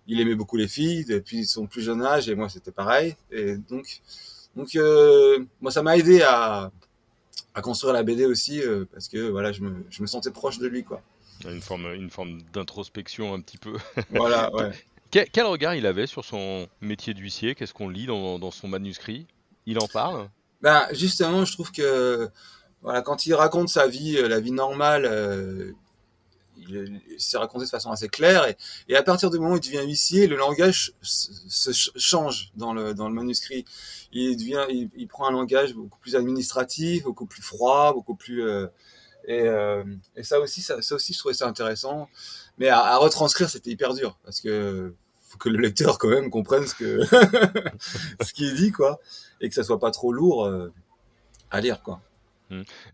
il 0.08 0.20
aimait 0.20 0.36
beaucoup 0.36 0.58
les 0.58 0.68
filles 0.68 1.06
depuis 1.06 1.46
son 1.46 1.68
plus 1.68 1.82
jeune 1.82 2.02
âge. 2.02 2.30
Et 2.30 2.36
moi, 2.36 2.50
c'était 2.50 2.72
pareil. 2.72 3.16
Et 3.32 3.58
donc, 3.58 4.02
donc, 4.56 4.76
euh, 4.76 5.40
moi, 5.62 5.72
ça 5.72 5.84
m'a 5.84 5.98
aidé 5.98 6.22
à, 6.22 6.72
à 7.54 7.62
construire 7.62 7.94
la 7.94 8.04
BD 8.04 8.26
aussi, 8.26 8.62
euh, 8.62 8.86
parce 8.92 9.08
que 9.08 9.30
voilà, 9.30 9.52
je 9.52 9.62
me, 9.62 9.86
je 9.90 10.02
me 10.02 10.08
sentais 10.08 10.32
proche 10.32 10.58
de 10.60 10.68
lui, 10.68 10.84
quoi. 10.84 11.02
Une 11.46 11.62
forme, 11.62 11.94
une 11.94 12.10
forme 12.10 12.42
d'introspection 12.54 13.34
un 13.34 13.42
petit 13.42 13.58
peu. 13.58 13.74
Voilà, 14.12 14.54
ouais. 14.56 14.72
Quel, 15.12 15.30
quel 15.30 15.46
regard 15.46 15.76
il 15.76 15.86
avait 15.86 16.08
sur 16.08 16.24
son 16.26 16.68
métier 16.82 17.14
d'huissier? 17.14 17.54
Qu'est-ce 17.54 17.74
qu'on 17.74 17.90
lit 17.90 18.06
dans, 18.08 18.40
dans 18.40 18.50
son 18.52 18.68
manuscrit? 18.68 19.28
Il 19.66 19.78
en 19.80 19.88
parle? 19.88 20.30
Ben, 20.62 20.88
justement, 20.92 21.46
je 21.46 21.54
trouve 21.54 21.72
que 21.72 22.30
voilà, 22.84 23.02
quand 23.02 23.26
il 23.26 23.34
raconte 23.34 23.70
sa 23.70 23.88
vie, 23.88 24.18
euh, 24.18 24.28
la 24.28 24.40
vie 24.40 24.52
normale, 24.52 25.06
euh, 25.06 25.72
il, 26.58 27.02
s'est 27.18 27.38
raconté 27.38 27.66
de 27.66 27.70
façon 27.70 27.92
assez 27.92 28.10
claire. 28.10 28.48
Et, 28.48 28.58
et 28.90 28.96
à 28.96 29.04
partir 29.04 29.30
du 29.30 29.40
moment 29.40 29.54
où 29.54 29.58
il 29.58 29.62
devient 29.62 29.86
huissier, 29.86 30.28
le 30.28 30.36
langage 30.36 30.94
se, 31.02 31.32
se 31.50 31.72
ch- 31.74 31.92
change 31.96 32.52
dans 32.56 32.74
le, 32.74 32.94
dans 32.94 33.08
le 33.08 33.14
manuscrit. 33.14 33.66
Il, 34.12 34.36
devient, 34.38 34.66
il, 34.70 34.90
il 34.96 35.08
prend 35.08 35.28
un 35.28 35.32
langage 35.32 35.74
beaucoup 35.74 36.00
plus 36.00 36.16
administratif, 36.16 37.04
beaucoup 37.04 37.26
plus 37.26 37.42
froid, 37.42 37.94
beaucoup 37.94 38.16
plus... 38.16 38.44
euh, 38.44 38.68
et, 39.26 39.42
euh, 39.44 39.84
et 40.18 40.24
ça 40.24 40.40
aussi, 40.42 40.62
ça, 40.62 40.82
ça 40.82 40.96
aussi, 40.96 41.14
je 41.14 41.20
trouvais 41.20 41.34
ça 41.34 41.48
intéressant. 41.48 42.10
Mais 42.58 42.68
à, 42.68 42.80
à 42.80 42.98
retranscrire, 42.98 43.50
c'était 43.50 43.72
hyper 43.72 43.94
dur 43.94 44.18
parce 44.26 44.42
que 44.42 44.94
faut 45.22 45.38
que 45.38 45.50
le 45.50 45.58
lecteur 45.60 45.98
quand 45.98 46.10
même 46.10 46.30
comprenne 46.30 46.68
ce 46.68 46.76
que 46.76 47.00
ce 48.22 48.34
qu'il 48.34 48.54
dit, 48.56 48.72
quoi, 48.72 49.00
et 49.42 49.50
que 49.50 49.56
ça 49.56 49.64
soit 49.64 49.80
pas 49.80 49.92
trop 49.92 50.12
lourd 50.14 50.46
euh, 50.46 50.72
à 51.50 51.62
lire, 51.62 51.82
quoi. 51.82 52.02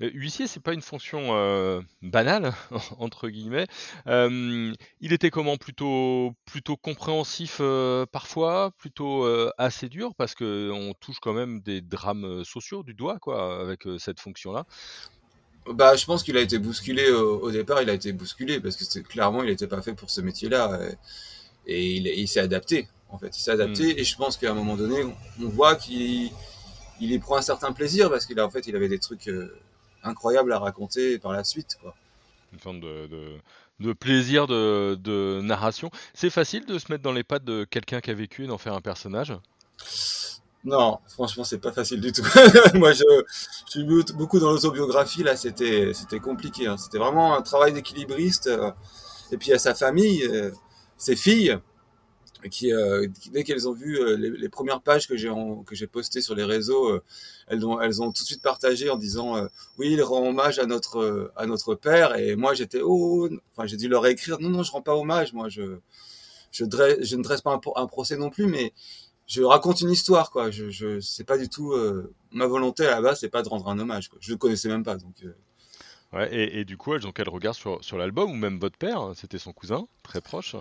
Euh, 0.01 0.09
Huissier, 0.13 0.47
c'est 0.47 0.59
pas 0.59 0.73
une 0.73 0.81
fonction 0.81 1.29
euh, 1.31 1.81
banale 2.01 2.53
entre 2.99 3.29
guillemets. 3.29 3.67
Euh, 4.07 4.73
il 5.01 5.13
était 5.13 5.29
comment? 5.29 5.57
Plutôt 5.57 6.33
plutôt 6.45 6.77
compréhensif 6.77 7.61
parfois, 8.11 8.71
plutôt 8.77 9.25
assez 9.57 9.89
dur? 9.89 10.15
Parce 10.15 10.35
que 10.35 10.71
on 10.71 10.93
touche 10.93 11.19
quand 11.19 11.33
même 11.33 11.61
des 11.61 11.81
drames 11.81 12.43
sociaux 12.43 12.83
du 12.83 12.93
doigt 12.93 13.19
quoi 13.19 13.61
avec 13.61 13.83
cette 13.97 14.19
fonction-là. 14.19 14.65
Bah, 15.67 15.95
je 15.95 16.05
pense 16.05 16.23
qu'il 16.23 16.37
a 16.37 16.41
été 16.41 16.57
bousculé 16.57 17.11
au, 17.11 17.39
au 17.39 17.51
départ. 17.51 17.81
Il 17.81 17.89
a 17.89 17.93
été 17.93 18.11
bousculé 18.11 18.59
parce 18.59 18.75
que 18.75 18.99
clairement, 18.99 19.43
il 19.43 19.49
n'était 19.49 19.67
pas 19.67 19.81
fait 19.81 19.93
pour 19.93 20.09
ce 20.09 20.21
métier-là, 20.21 20.79
et 21.67 21.95
il, 21.95 22.07
il 22.07 22.27
s'est 22.27 22.39
adapté. 22.39 22.87
En 23.09 23.17
fait, 23.17 23.35
il 23.37 23.39
s'est 23.39 23.51
adapté, 23.51 23.99
et 23.99 24.03
je 24.03 24.15
pense 24.15 24.37
qu'à 24.37 24.51
un 24.51 24.53
moment 24.53 24.75
donné, 24.75 25.03
on, 25.03 25.15
on 25.43 25.49
voit 25.49 25.75
qu'il 25.75 26.31
il 26.99 27.11
y 27.11 27.19
prend 27.19 27.37
un 27.37 27.41
certain 27.41 27.71
plaisir 27.73 28.09
parce 28.09 28.25
qu'il 28.25 28.39
a 28.39 28.45
en 28.45 28.49
fait, 28.49 28.67
il 28.67 28.75
avait 28.75 28.89
des 28.89 28.99
trucs 28.99 29.27
euh, 29.27 29.55
incroyables 30.03 30.53
à 30.53 30.59
raconter 30.59 31.19
par 31.19 31.31
la 31.33 31.43
suite, 31.43 31.77
quoi. 31.81 31.95
Une 32.51 32.59
forme 32.59 32.79
de, 32.79 33.07
de, 33.07 33.37
de 33.79 33.93
plaisir 33.93 34.45
de, 34.47 34.95
de 34.99 35.41
narration. 35.43 35.89
C'est 36.13 36.29
facile 36.29 36.65
de 36.65 36.77
se 36.79 36.91
mettre 36.91 37.03
dans 37.03 37.11
les 37.11 37.23
pattes 37.23 37.43
de 37.43 37.63
quelqu'un 37.63 38.01
qui 38.01 38.11
a 38.11 38.13
vécu 38.13 38.43
et 38.43 38.47
d'en 38.47 38.57
faire 38.59 38.73
un 38.73 38.81
personnage? 38.81 39.33
Non, 40.65 40.99
franchement, 41.07 41.45
c'est 41.45 41.59
pas 41.59 41.71
facile 41.71 42.01
du 42.01 42.11
tout. 42.11 42.21
Moi, 42.73 42.91
je, 42.91 43.03
je 43.65 43.71
suis 43.71 43.83
beau- 43.85 44.03
beaucoup 44.15 44.39
dans 44.39 44.51
l'autobiographie. 44.51 45.23
Là, 45.23 45.37
c'était, 45.37 45.93
c'était 45.93 46.19
compliqué. 46.19 46.67
hein. 46.67 46.75
C'était 46.77 46.97
vraiment 46.97 47.33
un 47.35 47.41
travail 47.41 47.71
d'équilibriste. 47.71 48.47
euh, 48.47 48.71
et 49.31 49.37
puis, 49.37 49.53
à 49.53 49.59
sa 49.59 49.73
famille, 49.73 50.23
euh, 50.27 50.51
ses 50.97 51.15
filles. 51.15 51.57
Euh, 52.63 53.07
dès 53.31 53.43
qu'elles 53.43 53.67
ont 53.67 53.73
vu 53.73 53.99
euh, 53.99 54.15
les, 54.15 54.49
premières 54.49 54.81
pages 54.81 55.07
que 55.07 55.15
j'ai 55.17 55.87
postées 55.87 56.21
sur 56.21 56.35
les 56.35 56.43
réseaux, 56.43 56.89
euh, 56.89 57.03
elles 57.47 57.65
ont 57.65 58.11
tout 58.11 58.23
de 58.23 58.27
suite 58.27 58.41
partagé 58.41 58.89
en 58.89 58.97
disant 58.97 59.35
oui 59.77 59.91
il 59.91 60.01
rend 60.01 60.27
hommage 60.27 60.59
à 60.59 60.65
notre 60.65 61.75
père. 61.75 62.17
Et 62.17 62.35
moi 62.35 62.53
j'étais 62.53 62.81
oh 62.83 63.29
enfin 63.51 63.67
j'ai 63.67 63.77
dû 63.77 63.87
leur 63.87 64.05
écrire 64.07 64.39
non 64.39 64.49
non 64.49 64.63
je 64.63 64.71
rends 64.71 64.81
pas 64.81 64.95
hommage. 64.95 65.33
Moi 65.33 65.49
je 65.49 65.79
ne 66.61 67.21
dresse 67.21 67.41
pas 67.41 67.59
un, 67.75 67.87
procès 67.87 68.17
non 68.17 68.29
plus 68.29 68.47
mais 68.47 68.73
je 69.27 69.43
raconte 69.43 69.81
une 69.81 69.91
histoire 69.91 70.31
je 70.49 70.69
je 70.69 70.99
c'est 71.01 71.25
pas 71.25 71.37
du 71.37 71.49
tout 71.49 71.75
ma 72.31 72.47
volonté 72.47 72.85
à 72.85 72.91
la 72.91 73.01
base 73.01 73.19
c'est 73.19 73.29
pas 73.29 73.43
de 73.43 73.49
rendre 73.49 73.67
un 73.67 73.79
hommage 73.79 74.09
quoi. 74.09 74.19
Je 74.21 74.31
le 74.31 74.37
connaissais 74.37 74.69
même 74.69 74.83
pas 74.83 74.97
et, 76.31 76.65
du 76.65 76.75
coup, 76.75 76.95
elles 76.95 77.05
ont 77.05 77.11
quel 77.11 77.29
regard 77.29 77.53
sur, 77.53 77.83
sur 77.83 77.97
l'album 77.97 78.31
Ou 78.31 78.35
même 78.35 78.57
votre 78.57 78.77
père 78.77 78.99
hein, 78.99 79.13
C'était 79.15 79.37
son 79.37 79.53
cousin, 79.53 79.87
très 80.01 80.21
proche? 80.21 80.55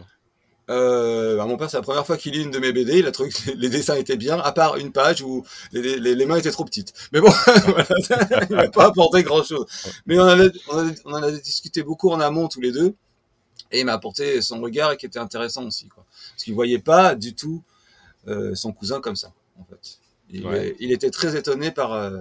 Euh, 0.71 1.37
bah 1.37 1.47
mon 1.47 1.57
père, 1.57 1.71
c'est 1.71 1.79
la 1.79 1.83
première 1.83 2.05
fois 2.05 2.17
qu'il 2.17 2.35
lit 2.35 2.43
une 2.43 2.51
de 2.51 2.59
mes 2.59 2.73
BD. 2.73 2.99
Il 2.99 3.07
a 3.07 3.13
trouvé 3.13 3.31
que 3.31 3.51
les 3.53 3.69
dessins 3.71 3.97
étaient 3.97 4.17
bien, 4.17 4.39
à 4.39 4.53
part 4.53 4.77
une 4.77 4.93
page 4.93 5.23
où 5.23 5.45
les, 5.73 5.99
les, 5.99 6.15
les 6.15 6.27
mains 6.27 6.37
étaient 6.37 6.51
trop 6.51 6.65
petites. 6.65 6.93
Mais 7.13 7.21
bon, 7.21 7.33
il 8.51 8.57
n'a 8.57 8.69
pas 8.69 8.87
apporté 8.87 9.23
grand-chose. 9.23 9.67
Mais 10.07 10.19
on, 10.19 10.25
avait, 10.25 10.51
on, 10.69 10.79
avait, 10.79 10.95
on 11.05 11.13
en 11.13 11.23
avait 11.23 11.41
discuté 11.41 11.83
beaucoup 11.83 12.11
en 12.11 12.21
amont 12.21 12.49
tous 12.49 12.61
les 12.61 12.73
deux. 12.73 12.95
Et 13.71 13.81
il 13.81 13.87
m'a 13.87 13.95
apporté 13.95 14.41
son 14.43 14.61
regard 14.61 14.97
qui 14.97 15.07
était 15.07 15.19
intéressant 15.19 15.65
aussi. 15.67 15.89
Quoi. 15.89 16.05
Parce 16.33 16.45
qu'il 16.45 16.55
voyait 16.55 16.79
pas 16.79 17.15
du 17.15 17.35
tout 17.35 17.63
euh, 18.27 18.55
son 18.55 18.73
cousin 18.73 19.01
comme 19.01 19.17
ça, 19.17 19.33
en 19.59 19.65
fait. 19.65 19.99
Il, 20.31 20.47
ouais. 20.47 20.77
il 20.81 20.93
était 20.93 21.11
très 21.11 21.37
étonné 21.37 21.71
par, 21.71 21.93
euh, 21.93 22.21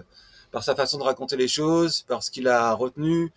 par 0.52 0.64
sa 0.64 0.76
façon 0.76 0.98
de 0.98 1.04
raconter 1.04 1.36
les 1.36 1.50
choses, 1.50 2.04
par 2.04 2.24
ce 2.24 2.32
qu'il 2.32 2.48
a 2.48 2.72
retenu, 2.74 3.34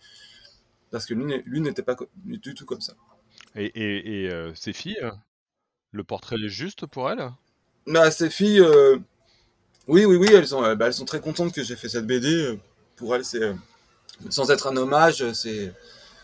parce 0.92 1.06
que 1.06 1.14
lui 1.14 1.60
n'était 1.60 1.82
pas 1.82 1.96
du 2.24 2.54
tout 2.54 2.64
comme 2.64 2.80
ça. 2.80 2.94
Et, 3.56 3.64
et, 3.64 4.24
et 4.24 4.30
euh, 4.30 4.54
ces 4.54 4.72
filles, 4.72 5.10
le 5.92 6.04
portrait 6.04 6.36
est 6.36 6.48
juste 6.48 6.86
pour 6.86 7.10
elles? 7.10 7.30
Bah, 7.86 8.10
Ces 8.10 8.30
filles, 8.30 8.60
euh, 8.60 8.98
oui, 9.88 10.04
oui, 10.04 10.16
oui, 10.16 10.28
elles 10.32 10.46
sont, 10.46 10.62
bah, 10.74 10.86
elles 10.86 10.94
sont 10.94 11.04
très 11.04 11.20
contentes 11.20 11.52
que 11.52 11.62
j'ai 11.62 11.76
fait 11.76 11.88
cette 11.88 12.06
BD. 12.06 12.58
Pour 12.96 13.14
elles, 13.14 13.24
c'est 13.24 13.54
sans 14.28 14.50
être 14.50 14.66
un 14.66 14.76
hommage, 14.76 15.32
c'est 15.32 15.72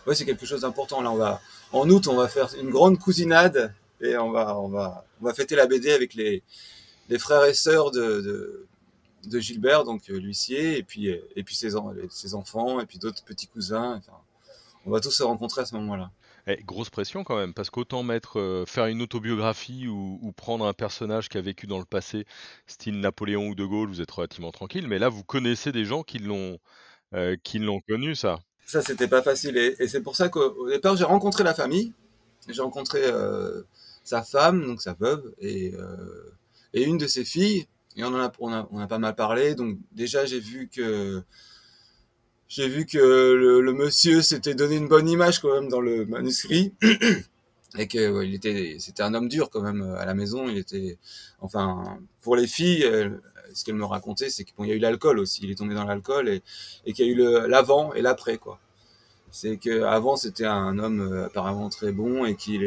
ouais, 0.06 0.14
quelque 0.14 0.47
chose 0.47 0.61
d'important. 0.61 1.00
Là, 1.00 1.40
en 1.73 1.88
août, 1.88 2.06
on 2.09 2.16
va 2.16 2.28
faire 2.28 2.54
une 2.61 2.71
grande 2.71 2.99
cousinade 2.99 3.75
et 4.00 4.16
on 4.18 4.30
va, 4.30 4.59
on 4.59 4.68
va, 4.68 5.04
on 5.21 5.25
va 5.25 5.35
fêter 5.35 5.56
la 5.56 5.66
BD 5.66 5.90
avec 5.90 6.14
les, 6.14 6.42
les 7.09 7.18
frères 7.18 7.45
et 7.45 7.54
sœurs 7.54 7.90
de, 7.90 8.66
de, 9.25 9.40
Gilbert, 9.40 9.85
donc 9.85 10.06
l'huissier, 10.09 10.78
et 10.78 10.83
puis, 10.83 11.09
et 11.09 11.42
puis 11.42 11.56
ses, 11.56 11.71
ses 12.11 12.35
enfants, 12.35 12.80
et 12.80 12.87
puis 12.87 12.99
d'autres 12.99 13.25
petits 13.25 13.49
cousins. 13.49 14.00
On 14.85 14.90
va 14.90 15.00
tous 15.00 15.11
se 15.11 15.23
rencontrer 15.23 15.62
à 15.62 15.66
ce 15.66 15.75
moment-là. 15.76 16.11
Eh, 16.49 16.62
grosse 16.62 16.91
pression 16.91 17.25
quand 17.25 17.37
même, 17.37 17.53
parce 17.53 17.71
qu'autant 17.71 18.05
mettre, 18.05 18.38
euh, 18.38 18.65
faire 18.67 18.87
une 18.87 19.03
autobiographie 19.03 19.88
ou, 19.88 20.33
prendre 20.37 20.65
un 20.65 20.73
personnage 20.73 21.29
qui 21.29 21.38
a 21.38 21.41
vécu 21.41 21.67
dans 21.67 21.81
le 21.81 21.85
passé, 21.85 22.25
style 22.69 23.00
Napoléon 23.00 23.49
ou 23.49 23.57
De 23.57 23.65
Gaulle, 23.65 23.88
vous 23.88 24.00
êtes 24.00 24.11
relativement 24.12 24.53
tranquille, 24.53 24.87
mais 24.87 25.00
là 25.00 25.09
vous 25.09 25.25
connaissez 25.25 25.73
des 25.73 25.85
gens 25.85 26.05
qui 26.05 26.21
l'ont, 26.21 26.59
euh, 27.15 27.37
qui 27.43 27.59
l'ont 27.59 27.81
connu, 27.81 28.15
ça. 28.15 28.38
Ça 28.65 28.81
c'était 28.81 29.09
pas 29.09 29.23
facile, 29.23 29.57
et, 29.57 29.88
c'est 29.88 30.03
pour 30.03 30.15
ça 30.15 30.29
qu'au 30.29 30.69
départ 30.69 30.97
j'ai 30.97 31.05
rencontré 31.05 31.43
la 31.43 31.55
famille, 31.55 31.93
j'ai 32.49 32.62
rencontré 32.62 33.00
euh, 33.03 33.62
sa 34.05 34.23
femme, 34.23 34.65
donc 34.65 34.83
sa 34.83 34.93
veuve, 34.95 35.35
et, 35.41 35.75
une 36.75 36.99
de 36.99 37.09
ses 37.09 37.25
filles, 37.25 37.67
et 37.97 38.05
on 38.05 38.09
en 38.09 38.21
a, 38.21 38.33
on 38.38 38.79
a 38.79 38.87
pas 38.87 38.99
mal 38.99 39.17
parlé, 39.17 39.57
donc 39.57 39.79
déjà 39.91 40.26
j'ai 40.26 40.38
vu 40.38 40.69
que 40.69 41.25
j'ai 42.49 42.69
vu 42.69 42.87
que 42.87 42.99
le, 42.99 43.73
monsieur 43.73 44.23
s'était 44.23 44.55
donné 44.55 44.76
une 44.76 44.88
bonne 44.88 45.09
image 45.09 45.41
quand 45.41 45.53
même 45.53 45.69
dans 45.69 45.81
le 45.81 46.07
manuscrit. 46.07 46.75
Et 47.79 47.88
que 47.88 48.25
il 48.25 48.35
était 48.35 48.76
c'était 48.79 49.03
un 49.03 49.12
homme 49.12 49.29
dur 49.29 49.50
quand 49.50 49.61
même 49.61 49.83
à 49.99 50.07
la 50.07 50.15
maison. 50.15 50.49
Il 50.49 50.57
était 50.57 50.97
enfin 51.41 51.99
pour 52.23 52.37
les 52.37 52.47
filles 52.47 52.87
ce 53.53 53.65
qu'elle 53.65 53.75
me 53.75 53.85
racontait 53.85 54.31
c'est 54.31 54.45
qu'il 54.45 54.67
y 54.67 54.73
a 54.73 54.75
eu 54.75 54.79
l'alcool 54.79 55.19
aussi. 55.19 55.43
Il 55.45 55.50
est 55.50 55.57
tombé 55.57 55.75
dans 55.75 55.85
l'alcool 55.85 56.29
et, 56.29 56.93
qu'il 56.93 57.07
y 57.07 57.09
a 57.11 57.12
eu 57.12 57.49
l'avant 57.49 57.93
et 57.93 58.00
l'après 58.00 58.38
quoi. 58.38 58.61
C'est 59.31 59.59
que 59.59 59.83
avant 59.83 60.17
c'était 60.17 60.47
un 60.47 60.79
homme 60.79 61.25
apparemment 61.26 61.69
très 61.69 61.93
bon 61.93 62.25
et 62.25 62.37
qui 62.37 62.59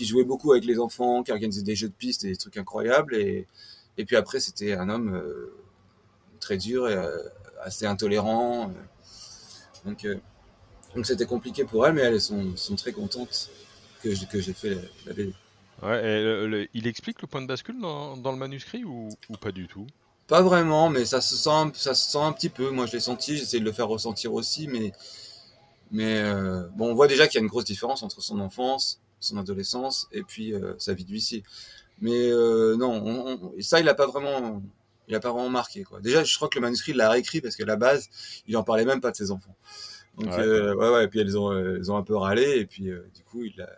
jouait 0.00 0.24
beaucoup 0.24 0.52
avec 0.52 0.64
les 0.64 0.78
enfants 0.78 1.22
qui 1.22 1.32
organisait 1.32 1.62
des 1.62 1.76
jeux 1.76 1.88
de 1.88 1.94
piste 1.94 2.24
et 2.24 2.28
des 2.28 2.36
trucs 2.36 2.56
incroyables. 2.56 3.14
Et 3.16 3.46
puis 4.06 4.16
après 4.16 4.40
c'était 4.40 4.72
un 4.74 4.88
homme 4.88 5.14
euh, 5.14 5.52
très 6.40 6.56
dur 6.56 6.88
et 6.88 6.94
euh, 6.94 7.18
assez 7.62 7.86
intolérant 7.86 8.70
donc, 9.86 10.04
euh, 10.04 10.16
donc 10.94 11.06
c'était 11.06 11.26
compliqué 11.26 11.64
pour 11.64 11.86
elles, 11.86 11.94
mais 11.94 12.02
elles 12.02 12.20
sont, 12.20 12.56
sont 12.56 12.76
très 12.76 12.92
contentes 12.92 13.50
que, 14.02 14.08
que 14.26 14.40
j'ai 14.40 14.52
fait 14.52 14.70
la, 14.70 14.80
la 15.06 15.12
BD. 15.12 15.32
Ouais, 15.82 15.98
et 15.98 16.22
le, 16.22 16.46
le, 16.46 16.68
il 16.72 16.86
explique 16.86 17.20
le 17.20 17.28
point 17.28 17.42
de 17.42 17.46
bascule 17.46 17.78
dans, 17.80 18.16
dans 18.16 18.32
le 18.32 18.38
manuscrit 18.38 18.84
ou, 18.84 19.08
ou, 19.28 19.36
pas 19.36 19.52
du 19.52 19.66
tout? 19.66 19.86
Pas 20.26 20.42
vraiment, 20.42 20.88
mais 20.88 21.04
ça 21.04 21.20
se 21.20 21.36
sent, 21.36 21.72
ça 21.74 21.94
se 21.94 22.10
sent 22.10 22.18
un 22.18 22.32
petit 22.32 22.48
peu. 22.48 22.70
Moi, 22.70 22.86
je 22.86 22.92
l'ai 22.92 23.00
senti, 23.00 23.36
j'essaie 23.36 23.60
de 23.60 23.64
le 23.64 23.72
faire 23.72 23.88
ressentir 23.88 24.32
aussi, 24.32 24.68
mais, 24.68 24.92
mais 25.90 26.18
euh, 26.18 26.66
bon, 26.76 26.90
on 26.90 26.94
voit 26.94 27.06
déjà 27.08 27.26
qu'il 27.26 27.38
y 27.38 27.42
a 27.42 27.42
une 27.42 27.50
grosse 27.50 27.66
différence 27.66 28.02
entre 28.02 28.22
son 28.22 28.40
enfance, 28.40 29.00
son 29.20 29.36
adolescence 29.36 30.08
et 30.12 30.22
puis 30.22 30.54
euh, 30.54 30.74
sa 30.78 30.94
vie 30.94 31.04
d'huissier. 31.04 31.42
Mais 32.00 32.30
euh, 32.30 32.76
non, 32.76 32.92
on, 32.92 33.38
on, 33.42 33.52
ça, 33.60 33.80
il 33.80 33.88
a 33.88 33.94
pas 33.94 34.06
vraiment, 34.06 34.62
il 35.08 35.14
a 35.14 35.20
pas 35.20 35.30
vraiment 35.30 35.50
marqué 35.50 35.84
quoi. 35.84 36.00
Déjà, 36.00 36.24
je 36.24 36.34
crois 36.36 36.48
que 36.48 36.58
le 36.58 36.62
manuscrit 36.62 36.92
il 36.92 36.98
l'a 36.98 37.10
réécrit 37.10 37.40
parce 37.40 37.56
qu'à 37.56 37.64
la 37.64 37.76
base, 37.76 38.08
il 38.46 38.56
en 38.56 38.62
parlait 38.62 38.84
même 38.84 39.00
pas 39.00 39.10
de 39.10 39.16
ses 39.16 39.30
enfants. 39.30 39.56
Donc 40.18 40.32
ouais, 40.32 40.40
euh, 40.40 40.74
ouais, 40.74 40.90
ouais, 40.90 41.04
et 41.04 41.08
puis 41.08 41.20
elles 41.20 41.38
ont 41.38 41.52
elles 41.52 41.90
ont 41.90 41.96
un 41.96 42.02
peu 42.02 42.16
râlé 42.16 42.58
et 42.58 42.66
puis 42.66 42.90
euh, 42.90 43.08
du 43.14 43.22
coup, 43.22 43.44
il 43.44 43.60
a 43.60 43.68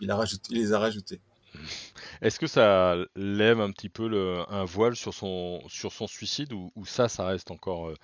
il 0.00 0.10
a 0.10 0.16
rajouté, 0.16 0.48
il 0.50 0.58
les 0.58 0.72
a 0.72 0.78
rajoutés. 0.78 1.20
Est-ce 2.22 2.38
que 2.38 2.46
ça 2.46 2.96
lève 3.16 3.60
un 3.60 3.70
petit 3.72 3.88
peu 3.88 4.08
le, 4.08 4.42
un 4.48 4.64
voile 4.64 4.96
sur 4.96 5.14
son 5.14 5.62
sur 5.68 5.92
son 5.92 6.06
suicide 6.06 6.52
ou, 6.52 6.72
ou 6.76 6.84
ça 6.86 7.08
ça 7.08 7.26
reste 7.26 7.50
encore 7.50 7.88
euh, 7.88 7.94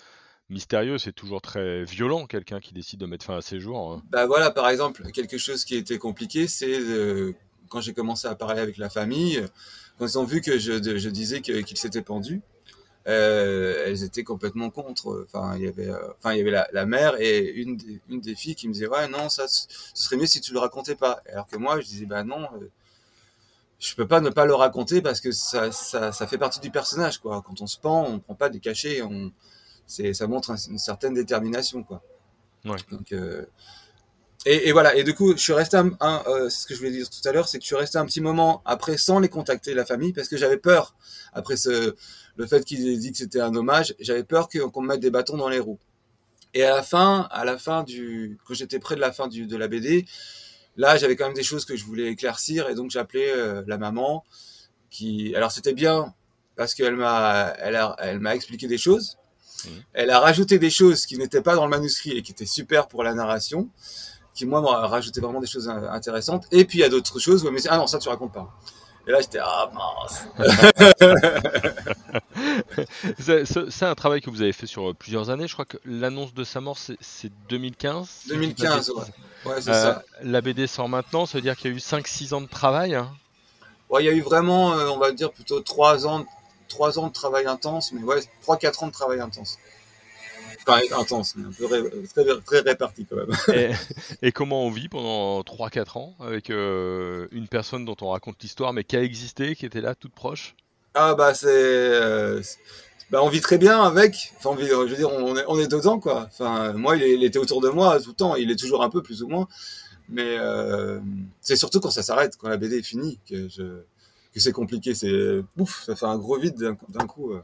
mystérieux, 0.48 0.98
c'est 0.98 1.12
toujours 1.12 1.42
très 1.42 1.84
violent 1.84 2.26
quelqu'un 2.26 2.60
qui 2.60 2.72
décide 2.72 3.00
de 3.00 3.06
mettre 3.06 3.24
fin 3.24 3.36
à 3.36 3.42
ses 3.42 3.60
jours. 3.60 3.92
Hein? 3.92 4.02
Bah 4.10 4.26
voilà, 4.26 4.50
par 4.50 4.68
exemple, 4.68 5.10
quelque 5.12 5.38
chose 5.38 5.64
qui 5.64 5.74
était 5.76 5.98
compliqué, 5.98 6.48
c'est 6.48 6.80
euh, 6.80 7.34
quand 7.68 7.80
j'ai 7.80 7.92
commencé 7.92 8.26
à 8.28 8.34
parler 8.34 8.60
avec 8.60 8.76
la 8.76 8.90
famille, 8.90 9.44
quand 9.98 10.06
ils 10.06 10.18
ont 10.18 10.24
vu 10.24 10.40
que 10.40 10.58
je, 10.58 10.98
je 10.98 11.08
disais 11.08 11.40
qu'il 11.40 11.64
qu 11.64 11.76
s'était 11.76 12.02
pendu, 12.02 12.42
euh, 13.08 13.84
elles 13.86 14.04
étaient 14.04 14.24
complètement 14.24 14.70
contre. 14.70 15.24
Enfin, 15.26 15.56
il 15.56 15.64
y 15.64 15.68
avait, 15.68 15.88
euh, 15.88 16.12
enfin, 16.18 16.34
il 16.34 16.38
y 16.38 16.40
avait 16.42 16.50
la, 16.50 16.68
la, 16.72 16.84
mère 16.84 17.18
et 17.20 17.38
une 17.38 17.76
des, 17.76 18.00
une 18.10 18.20
des 18.20 18.34
filles 18.34 18.54
qui 18.54 18.68
me 18.68 18.74
disait 18.74 18.88
ouais 18.88 19.08
non 19.08 19.30
ça 19.30 19.48
ce 19.48 19.66
serait 19.94 20.16
mieux 20.16 20.26
si 20.26 20.40
tu 20.42 20.52
le 20.52 20.58
racontais 20.58 20.94
pas. 20.94 21.22
Alors 21.32 21.46
que 21.46 21.56
moi 21.56 21.80
je 21.80 21.86
disais 21.86 22.04
bah 22.06 22.22
non, 22.22 22.42
euh, 22.60 22.68
je 23.78 23.94
peux 23.94 24.06
pas 24.06 24.20
ne 24.20 24.28
pas 24.28 24.44
le 24.44 24.54
raconter 24.54 25.00
parce 25.00 25.20
que 25.20 25.32
ça, 25.32 25.72
ça, 25.72 26.12
ça 26.12 26.26
fait 26.26 26.38
partie 26.38 26.60
du 26.60 26.70
personnage 26.70 27.18
quoi. 27.18 27.42
Quand 27.46 27.62
on 27.62 27.66
se 27.66 27.78
pend, 27.78 28.04
on 28.04 28.18
prend 28.18 28.34
pas 28.34 28.50
des 28.50 28.60
cachets, 28.60 29.00
on, 29.00 29.32
c'est, 29.86 30.12
ça 30.12 30.26
montre 30.26 30.50
un, 30.50 30.56
une 30.56 30.78
certaine 30.78 31.14
détermination 31.14 31.82
quoi. 31.82 32.02
Ouais. 32.66 32.76
Donc 32.90 33.14
et, 34.48 34.68
et, 34.68 34.72
voilà. 34.72 34.96
Et 34.96 35.04
du 35.04 35.12
coup, 35.14 35.32
je 35.32 35.42
suis 35.42 35.52
resté 35.52 35.76
un, 35.76 35.90
un 36.00 36.22
euh, 36.26 36.48
c'est 36.48 36.62
ce 36.62 36.66
que 36.66 36.74
je 36.74 36.78
voulais 36.78 36.90
dire 36.90 37.10
tout 37.10 37.28
à 37.28 37.32
l'heure, 37.32 37.48
c'est 37.48 37.58
que 37.58 37.64
je 37.64 37.66
suis 37.66 37.76
resté 37.76 37.98
un 37.98 38.06
petit 38.06 38.22
moment 38.22 38.62
après 38.64 38.96
sans 38.96 39.18
les 39.18 39.28
contacter 39.28 39.74
la 39.74 39.84
famille 39.84 40.14
parce 40.14 40.28
que 40.28 40.38
j'avais 40.38 40.56
peur 40.56 40.96
après 41.34 41.58
ce 41.58 41.94
le 42.36 42.46
fait 42.46 42.64
qu'ils 42.64 42.88
aient 42.88 42.96
dit 42.96 43.12
que 43.12 43.18
c'était 43.18 43.40
un 43.40 43.54
hommage, 43.54 43.94
j'avais 44.00 44.24
peur 44.24 44.48
qu'on 44.48 44.80
me 44.80 44.88
mette 44.88 45.00
des 45.00 45.10
bâtons 45.10 45.36
dans 45.36 45.48
les 45.48 45.58
roues. 45.58 45.80
Et 46.54 46.62
à 46.62 46.70
la 46.70 46.82
fin, 46.82 47.28
à 47.30 47.44
la 47.44 47.58
fin 47.58 47.82
du, 47.82 48.38
quand 48.46 48.54
j'étais 48.54 48.78
près 48.78 48.94
de 48.94 49.00
la 49.00 49.12
fin 49.12 49.28
du, 49.28 49.46
de 49.46 49.56
la 49.56 49.68
BD, 49.68 50.06
là, 50.76 50.96
j'avais 50.96 51.16
quand 51.16 51.26
même 51.26 51.34
des 51.34 51.42
choses 51.42 51.66
que 51.66 51.76
je 51.76 51.84
voulais 51.84 52.06
éclaircir 52.06 52.70
et 52.70 52.74
donc 52.74 52.90
j'appelais 52.90 53.30
euh, 53.30 53.62
la 53.66 53.76
maman 53.76 54.24
qui, 54.88 55.34
alors 55.34 55.52
c'était 55.52 55.74
bien 55.74 56.14
parce 56.56 56.74
qu'elle 56.74 56.96
m'a, 56.96 57.52
elle 57.58 57.76
a, 57.76 57.96
elle 57.98 58.20
m'a 58.20 58.34
expliqué 58.34 58.66
des 58.66 58.78
choses. 58.78 59.18
Mmh. 59.64 59.68
Elle 59.92 60.10
a 60.10 60.20
rajouté 60.20 60.58
des 60.58 60.70
choses 60.70 61.04
qui 61.04 61.18
n'étaient 61.18 61.42
pas 61.42 61.56
dans 61.56 61.64
le 61.64 61.70
manuscrit 61.70 62.12
et 62.12 62.22
qui 62.22 62.32
étaient 62.32 62.46
super 62.46 62.88
pour 62.88 63.02
la 63.02 63.12
narration 63.12 63.68
qui 64.38 64.46
moi 64.46 64.60
m'a 64.60 64.86
rajouté 64.86 65.20
vraiment 65.20 65.40
des 65.40 65.48
choses 65.48 65.68
intéressantes. 65.68 66.46
Et 66.52 66.64
puis 66.64 66.78
il 66.78 66.80
y 66.82 66.84
a 66.84 66.88
d'autres 66.88 67.18
choses 67.18 67.42
où 67.42 67.48
elle 67.48 67.54
me 67.54 67.58
dit 67.58 67.66
ah 67.68 67.76
non 67.76 67.88
ça 67.88 67.98
tu 67.98 68.08
racontes 68.08 68.32
pas. 68.32 68.48
Et 69.06 69.10
là 69.10 69.20
j'étais 69.20 69.40
ah 69.42 69.68
mince. 69.74 70.28
c'est 73.68 73.84
un 73.84 73.94
travail 73.96 74.20
que 74.20 74.30
vous 74.30 74.40
avez 74.40 74.52
fait 74.52 74.66
sur 74.66 74.94
plusieurs 74.94 75.28
années. 75.30 75.48
Je 75.48 75.54
crois 75.54 75.64
que 75.64 75.78
l'annonce 75.84 76.32
de 76.34 76.44
sa 76.44 76.60
mort 76.60 76.78
c'est 76.78 77.32
2015. 77.48 78.26
2015 78.28 78.90
ouais. 78.90 79.02
ouais 79.46 79.60
c'est 79.60 79.70
euh, 79.70 79.82
ça. 79.82 80.04
La 80.22 80.40
BD 80.40 80.68
sort 80.68 80.88
maintenant, 80.88 81.26
ça 81.26 81.38
veut 81.38 81.42
dire 81.42 81.56
qu'il 81.56 81.72
y 81.72 81.74
a 81.74 81.76
eu 81.76 81.80
5-6 81.80 82.32
ans 82.34 82.40
de 82.40 82.46
travail. 82.46 82.94
Hein. 82.94 83.10
Ouais, 83.90 84.04
il 84.04 84.06
y 84.06 84.10
a 84.10 84.12
eu 84.12 84.20
vraiment, 84.20 84.74
euh, 84.74 84.86
on 84.88 84.98
va 84.98 85.10
dire 85.10 85.32
plutôt 85.32 85.60
3 85.60 86.06
ans, 86.06 86.24
3 86.68 87.00
ans 87.00 87.08
de 87.08 87.12
travail 87.12 87.46
intense, 87.46 87.92
mais 87.92 88.02
ouais 88.02 88.20
3-4 88.46 88.84
ans 88.84 88.86
de 88.86 88.92
travail 88.92 89.18
intense 89.18 89.58
intense, 90.68 91.34
mais 91.36 91.46
un 91.46 91.52
peu 91.52 91.66
ré, 91.66 91.82
très, 92.14 92.24
très, 92.42 92.60
réparti 92.60 93.06
quand 93.06 93.16
même. 93.16 93.30
et, 93.54 93.70
et, 94.28 94.32
comment 94.32 94.64
on 94.64 94.70
vit 94.70 94.88
pendant 94.88 95.40
3-4 95.40 95.98
ans 95.98 96.14
avec 96.20 96.50
euh, 96.50 97.28
une 97.32 97.48
personne 97.48 97.84
dont 97.84 97.96
on 98.00 98.10
raconte 98.10 98.42
l'histoire, 98.42 98.72
mais 98.72 98.84
qui 98.84 98.96
a 98.96 99.02
existé, 99.02 99.54
qui 99.54 99.66
était 99.66 99.80
là, 99.80 99.94
toute 99.94 100.14
proche? 100.14 100.54
Ah 100.94 101.14
bah 101.14 101.34
c'est... 101.34 101.46
Euh, 101.48 102.42
bah, 103.10 103.22
on 103.22 103.28
vit 103.28 103.40
très 103.40 103.56
bien 103.56 103.82
avec. 103.82 104.34
Enfin, 104.36 104.50
on 104.50 104.54
vit, 104.54 104.66
je 104.66 104.74
veux 104.74 104.96
dire, 104.96 105.10
on 105.10 105.36
est, 105.36 105.44
on 105.48 105.58
est 105.58 105.68
dedans, 105.68 105.98
quoi. 105.98 106.28
Enfin, 106.30 106.74
moi, 106.74 106.96
il, 106.96 107.02
est, 107.02 107.14
il, 107.14 107.24
était 107.24 107.38
autour 107.38 107.60
de 107.62 107.70
moi 107.70 108.00
tout 108.00 108.10
le 108.10 108.14
temps. 108.14 108.36
Il 108.36 108.50
est 108.50 108.56
toujours 108.58 108.82
un 108.82 108.90
peu, 108.90 109.02
plus 109.02 109.22
ou 109.22 109.28
moins. 109.28 109.48
Mais 110.10 110.36
euh, 110.38 111.00
c'est 111.40 111.56
surtout 111.56 111.80
quand 111.80 111.90
ça 111.90 112.02
s'arrête, 112.02 112.36
quand 112.36 112.48
la 112.48 112.56
BD 112.58 112.78
est 112.78 112.82
finie, 112.82 113.18
que 113.28 113.48
je, 113.48 113.62
que 114.32 114.40
c'est 114.40 114.52
compliqué. 114.52 114.94
C'est 114.94 115.40
ouf, 115.58 115.84
ça 115.84 115.96
fait 115.96 116.06
un 116.06 116.18
gros 116.18 116.38
vide 116.38 116.56
d'un 116.56 116.76
d'un 116.88 117.06
coup. 117.06 117.32
euh. 117.32 117.40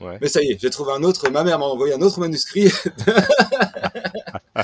Ouais. 0.00 0.18
Mais 0.20 0.28
ça 0.28 0.42
y 0.42 0.50
est, 0.52 0.58
j'ai 0.60 0.70
trouvé 0.70 0.92
un 0.92 1.02
autre. 1.02 1.30
Ma 1.30 1.42
mère 1.42 1.58
m'a 1.58 1.64
envoyé 1.66 1.94
un 1.94 2.02
autre 2.02 2.20
manuscrit. 2.20 2.70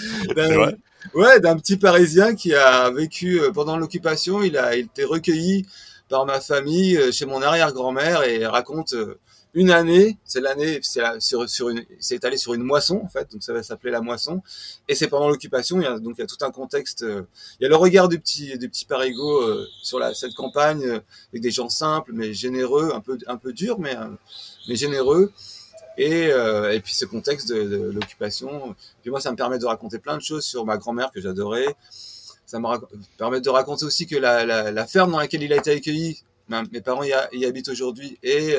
D'un- 0.36 0.72
ouais, 1.14 1.40
d'un 1.40 1.56
petit 1.56 1.76
Parisien 1.76 2.34
qui 2.34 2.54
a 2.54 2.90
vécu 2.90 3.40
euh, 3.40 3.52
pendant 3.52 3.76
l'occupation. 3.76 4.42
Il 4.42 4.56
a 4.56 4.76
il 4.76 4.86
été 4.86 5.04
recueilli 5.04 5.66
par 6.08 6.26
ma 6.26 6.40
famille 6.40 6.96
euh, 6.96 7.12
chez 7.12 7.26
mon 7.26 7.42
arrière-grand-mère 7.42 8.22
et 8.24 8.46
raconte 8.46 8.92
euh, 8.94 9.18
une 9.54 9.70
année. 9.70 10.18
C'est 10.24 10.40
l'année, 10.40 10.80
c'est 10.82 11.02
sur 11.20 11.48
sur 11.48 11.68
une, 11.68 11.84
c'est 12.00 12.16
étalé 12.16 12.36
sur 12.36 12.54
une 12.54 12.62
moisson 12.62 13.00
en 13.04 13.08
fait. 13.08 13.30
Donc 13.32 13.42
ça 13.42 13.52
va 13.52 13.62
s'appeler 13.62 13.92
la 13.92 14.00
moisson. 14.00 14.42
Et 14.88 14.94
c'est 14.94 15.08
pendant 15.08 15.28
l'occupation. 15.28 15.80
Il 15.80 15.84
y 15.84 15.86
a 15.86 15.98
donc 15.98 16.14
il 16.18 16.20
y 16.20 16.24
a 16.24 16.26
tout 16.26 16.42
un 16.44 16.50
contexte. 16.50 17.02
euh, 17.02 17.22
il 17.60 17.64
y 17.64 17.66
a 17.66 17.68
le 17.68 17.76
regard 17.76 18.08
du 18.08 18.18
petit 18.18 18.56
du 18.58 18.68
petit 18.68 18.84
Parigot 18.84 19.42
euh, 19.42 19.68
sur 19.82 19.98
la 19.98 20.14
cette 20.14 20.34
campagne 20.34 20.84
euh, 20.84 21.00
avec 21.32 21.42
des 21.42 21.50
gens 21.50 21.68
simples 21.68 22.12
mais 22.14 22.32
généreux, 22.32 22.92
un 22.94 23.00
peu 23.00 23.18
un 23.26 23.36
peu 23.36 23.52
durs 23.52 23.78
mais 23.78 23.96
euh, 23.96 24.08
mais 24.68 24.76
généreux. 24.76 25.32
Et, 25.98 26.28
et 26.30 26.80
puis 26.80 26.94
ce 26.94 27.04
contexte 27.04 27.50
de, 27.50 27.64
de 27.64 27.76
l'occupation. 27.90 28.74
Puis 29.02 29.10
moi, 29.10 29.20
ça 29.20 29.30
me 29.30 29.36
permet 29.36 29.58
de 29.58 29.66
raconter 29.66 29.98
plein 29.98 30.16
de 30.16 30.22
choses 30.22 30.42
sur 30.42 30.64
ma 30.64 30.78
grand-mère 30.78 31.10
que 31.12 31.20
j'adorais. 31.20 31.76
Ça 32.46 32.58
me 32.58 32.66
permet 33.18 33.42
de 33.42 33.50
raconter 33.50 33.84
aussi 33.84 34.06
que 34.06 34.16
la, 34.16 34.46
la, 34.46 34.70
la 34.70 34.86
ferme 34.86 35.12
dans 35.12 35.18
laquelle 35.18 35.42
il 35.42 35.52
a 35.52 35.56
été 35.56 35.70
accueilli, 35.70 36.22
mes 36.48 36.80
parents 36.80 37.02
y, 37.02 37.44
habitent 37.44 37.68
aujourd'hui 37.68 38.18
et 38.22 38.56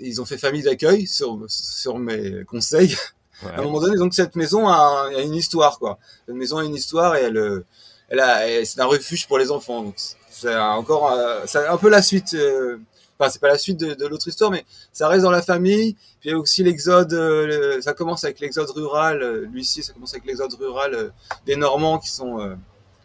ils 0.00 0.20
ont 0.20 0.24
fait 0.24 0.38
famille 0.38 0.62
d'accueil 0.62 1.06
sur, 1.06 1.38
sur 1.48 1.98
mes 1.98 2.44
conseils. 2.44 2.96
Ouais. 3.42 3.50
À 3.50 3.58
un 3.60 3.62
moment 3.62 3.80
donné, 3.80 3.96
donc 3.96 4.14
cette 4.14 4.36
maison 4.36 4.68
a, 4.68 4.76
un- 5.08 5.14
a 5.14 5.20
une 5.20 5.34
histoire, 5.34 5.78
quoi. 5.78 5.98
Cette 6.26 6.36
maison 6.36 6.58
a 6.58 6.64
une 6.64 6.74
histoire 6.74 7.16
et 7.16 7.22
elle, 7.22 7.36
euh, 7.36 7.64
elle 8.08 8.64
c'est 8.66 8.80
un 8.80 8.86
refuge 8.86 9.26
pour 9.26 9.38
les 9.38 9.50
enfants. 9.50 9.82
Donc 9.82 9.94
c'est 10.30 10.56
encore, 10.56 11.12
euh, 11.12 11.40
c'est 11.46 11.66
un 11.66 11.76
peu 11.76 11.88
la 11.88 12.02
suite. 12.02 12.34
euh, 12.34 12.78
Enfin, 13.18 13.30
c'est 13.30 13.40
pas 13.40 13.46
la 13.48 13.58
suite 13.58 13.78
de, 13.78 13.94
de 13.94 14.06
l'autre 14.08 14.26
histoire, 14.26 14.50
mais 14.50 14.64
ça 14.92 15.06
reste 15.06 15.22
dans 15.22 15.30
la 15.30 15.40
famille. 15.42 15.94
Puis 16.20 16.28
il 16.28 16.30
y 16.30 16.34
a 16.34 16.38
aussi 16.38 16.64
l'exode. 16.64 17.12
euh, 17.12 17.46
le- 17.76 17.80
ça 17.80 17.92
commence 17.92 18.24
avec 18.24 18.40
l'exode 18.40 18.68
rural. 18.70 19.22
lui 19.52 19.62
ici, 19.62 19.82
ça 19.84 19.92
commence 19.92 20.12
avec 20.14 20.24
l'exode 20.26 20.52
rural 20.54 21.12
des 21.46 21.54
Normands 21.56 21.98
qui 21.98 22.10
sont 22.10 22.56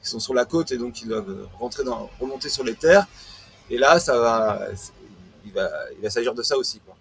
qui 0.01 0.09
sont 0.09 0.19
sur 0.19 0.33
la 0.33 0.45
côte 0.45 0.71
et 0.71 0.77
donc 0.77 1.01
ils 1.01 1.09
doivent 1.09 1.47
rentrer 1.59 1.83
dans, 1.83 2.09
remonter 2.19 2.49
sur 2.49 2.63
les 2.63 2.73
terres. 2.75 3.05
Et 3.69 3.77
là, 3.77 3.99
ça 3.99 4.17
va, 4.17 4.61
il 5.49 5.53
va, 5.53 5.69
il 5.97 6.01
va 6.01 6.09
s'agir 6.09 6.33
de 6.33 6.43
ça 6.43 6.57
aussi, 6.57 6.79
quoi. 6.79 6.95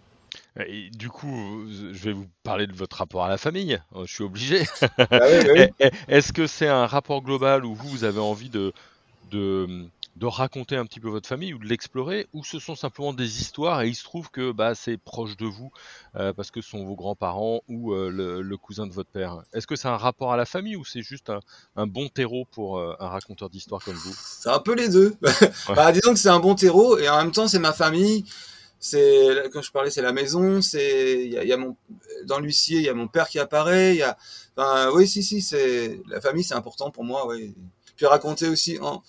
Et 0.66 0.90
du 0.90 1.08
coup, 1.08 1.66
je 1.70 2.04
vais 2.04 2.12
vous 2.12 2.26
parler 2.42 2.66
de 2.66 2.72
votre 2.72 2.96
rapport 2.96 3.24
à 3.24 3.28
la 3.28 3.38
famille. 3.38 3.80
Euh, 3.94 4.04
Je 4.06 4.12
suis 4.12 4.24
obligé. 4.24 4.64
Ah 4.98 5.06
oui, 5.10 5.38
oui, 5.44 5.50
oui. 5.54 5.66
Eh, 5.80 5.90
Est-ce 6.08 6.32
que 6.32 6.46
c'est 6.48 6.66
un 6.66 6.86
rapport 6.86 7.22
global 7.22 7.64
où 7.64 7.74
vous, 7.74 7.88
vous 7.88 8.04
avez 8.04 8.18
envie 8.18 8.48
de, 8.50 8.72
de, 9.30 9.86
de 10.18 10.26
raconter 10.26 10.76
un 10.76 10.84
petit 10.84 10.98
peu 10.98 11.08
votre 11.08 11.28
famille 11.28 11.54
ou 11.54 11.58
de 11.58 11.66
l'explorer, 11.66 12.26
ou 12.32 12.42
ce 12.44 12.58
sont 12.58 12.74
simplement 12.74 13.12
des 13.12 13.40
histoires 13.40 13.82
et 13.82 13.88
il 13.88 13.94
se 13.94 14.02
trouve 14.02 14.30
que 14.30 14.50
bah, 14.50 14.74
c'est 14.74 14.96
proche 14.96 15.36
de 15.36 15.46
vous 15.46 15.70
euh, 16.16 16.32
parce 16.32 16.50
que 16.50 16.60
ce 16.60 16.70
sont 16.70 16.84
vos 16.84 16.96
grands-parents 16.96 17.62
ou 17.68 17.92
euh, 17.92 18.10
le, 18.10 18.42
le 18.42 18.56
cousin 18.56 18.86
de 18.86 18.92
votre 18.92 19.10
père 19.10 19.42
Est-ce 19.52 19.66
que 19.66 19.76
c'est 19.76 19.88
un 19.88 19.96
rapport 19.96 20.32
à 20.32 20.36
la 20.36 20.44
famille 20.44 20.74
ou 20.74 20.84
c'est 20.84 21.02
juste 21.02 21.30
un, 21.30 21.40
un 21.76 21.86
bon 21.86 22.08
terreau 22.08 22.46
pour 22.50 22.78
euh, 22.78 22.96
un 22.98 23.08
raconteur 23.08 23.48
d'histoire 23.48 23.82
comme 23.84 23.94
vous? 23.94 24.14
C'est 24.14 24.50
un 24.50 24.58
peu 24.58 24.74
les 24.74 24.88
deux. 24.88 25.16
bah, 25.68 25.92
disons 25.92 26.12
que 26.12 26.18
c'est 26.18 26.28
un 26.28 26.40
bon 26.40 26.56
terreau 26.56 26.98
et 26.98 27.08
en 27.08 27.18
même 27.18 27.32
temps 27.32 27.46
c'est 27.46 27.60
ma 27.60 27.72
famille. 27.72 28.24
C'est 28.80 29.50
quand 29.52 29.62
je 29.62 29.70
parlais, 29.72 29.90
c'est 29.90 30.02
la 30.02 30.12
maison. 30.12 30.60
C'est 30.62 31.24
il 31.24 31.32
y 31.32 31.38
a, 31.38 31.42
il 31.42 31.48
y 31.48 31.52
a 31.52 31.56
mon 31.56 31.76
dans 32.24 32.38
l'huissier, 32.38 32.78
il 32.78 32.84
y 32.84 32.88
a 32.88 32.94
mon 32.94 33.08
père 33.08 33.28
qui 33.28 33.38
apparaît. 33.38 33.94
Il 33.94 33.98
y 33.98 34.02
a, 34.02 34.16
enfin, 34.56 34.90
oui, 34.92 35.08
si, 35.08 35.22
si, 35.22 35.42
c'est 35.42 36.00
la 36.08 36.20
famille, 36.20 36.44
c'est 36.44 36.54
important 36.54 36.90
pour 36.90 37.04
moi. 37.04 37.26
Oui. 37.26 37.54
Puis 37.96 38.06
raconter 38.06 38.46
aussi. 38.48 38.78
En, 38.80 39.02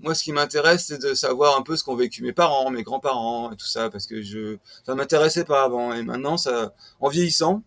moi, 0.00 0.14
ce 0.14 0.22
qui 0.22 0.32
m'intéresse, 0.32 0.86
c'est 0.86 1.02
de 1.02 1.14
savoir 1.14 1.56
un 1.58 1.62
peu 1.62 1.76
ce 1.76 1.84
qu'ont 1.84 1.96
vécu 1.96 2.22
mes 2.22 2.32
parents, 2.32 2.70
mes 2.70 2.82
grands-parents 2.82 3.52
et 3.52 3.56
tout 3.56 3.66
ça, 3.66 3.90
parce 3.90 4.06
que 4.06 4.22
je 4.22 4.56
ça 4.86 4.94
m'intéressait 4.94 5.44
pas 5.44 5.64
avant 5.64 5.92
et 5.92 6.02
maintenant, 6.02 6.36
ça, 6.36 6.72
en 7.00 7.08
vieillissant, 7.08 7.62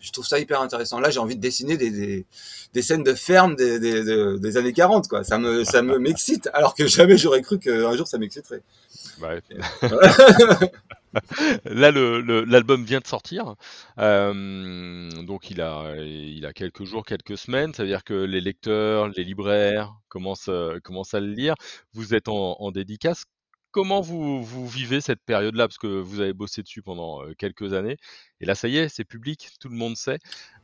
je 0.00 0.12
trouve 0.12 0.26
ça 0.26 0.38
hyper 0.38 0.60
intéressant. 0.60 0.98
Là, 0.98 1.10
j'ai 1.10 1.18
envie 1.18 1.36
de 1.36 1.40
dessiner 1.40 1.76
des, 1.76 1.90
des, 1.90 2.26
des 2.72 2.82
scènes 2.82 3.02
de 3.02 3.14
ferme 3.14 3.54
des, 3.54 3.78
des, 3.78 4.02
des, 4.02 4.38
des 4.38 4.56
années 4.56 4.72
40, 4.72 5.08
quoi. 5.08 5.24
Ça 5.24 5.38
me, 5.38 5.64
ça 5.64 5.82
me 5.82 5.98
m'excite, 6.00 6.48
alors 6.52 6.74
que 6.74 6.86
jamais 6.86 7.18
j'aurais 7.18 7.42
cru 7.42 7.58
qu'un 7.58 7.94
jour 7.96 8.08
ça 8.08 8.18
m'exciterait. 8.18 8.62
Ouais. 9.20 9.42
Là, 11.64 11.90
le- 11.90 12.20
le- 12.20 12.44
l'album 12.44 12.84
vient 12.84 13.00
de 13.00 13.06
sortir, 13.06 13.54
Euh, 13.98 15.10
donc 15.22 15.50
il 15.50 15.60
a, 15.60 15.94
il 15.98 16.46
a 16.46 16.52
quelques 16.52 16.84
jours, 16.84 17.04
quelques 17.04 17.36
semaines. 17.38 17.74
Ça 17.74 17.82
veut 17.82 17.88
dire 17.88 18.04
que 18.04 18.14
les 18.14 18.40
lecteurs, 18.40 19.08
les 19.08 19.24
libraires 19.24 19.94
commencent, 20.08 20.48
euh, 20.48 20.78
commencent 20.82 21.14
à 21.14 21.20
le 21.20 21.26
lire. 21.32 21.54
Vous 21.94 22.14
êtes 22.14 22.28
en, 22.28 22.56
en 22.60 22.70
dédicace. 22.70 23.24
Comment 23.72 24.00
vous, 24.00 24.42
vous 24.42 24.66
vivez 24.68 25.00
cette 25.00 25.22
période-là? 25.24 25.68
Parce 25.68 25.78
que 25.78 25.86
vous 25.86 26.20
avez 26.20 26.32
bossé 26.32 26.62
dessus 26.62 26.82
pendant 26.82 27.22
euh, 27.22 27.34
quelques 27.38 27.72
années. 27.72 27.96
Et 28.40 28.46
là, 28.46 28.54
ça 28.56 28.66
y 28.68 28.78
est, 28.78 28.88
c'est 28.88 29.04
public, 29.04 29.50
tout 29.60 29.68
le 29.68 29.76
monde 29.76 29.96
sait. 29.96 30.18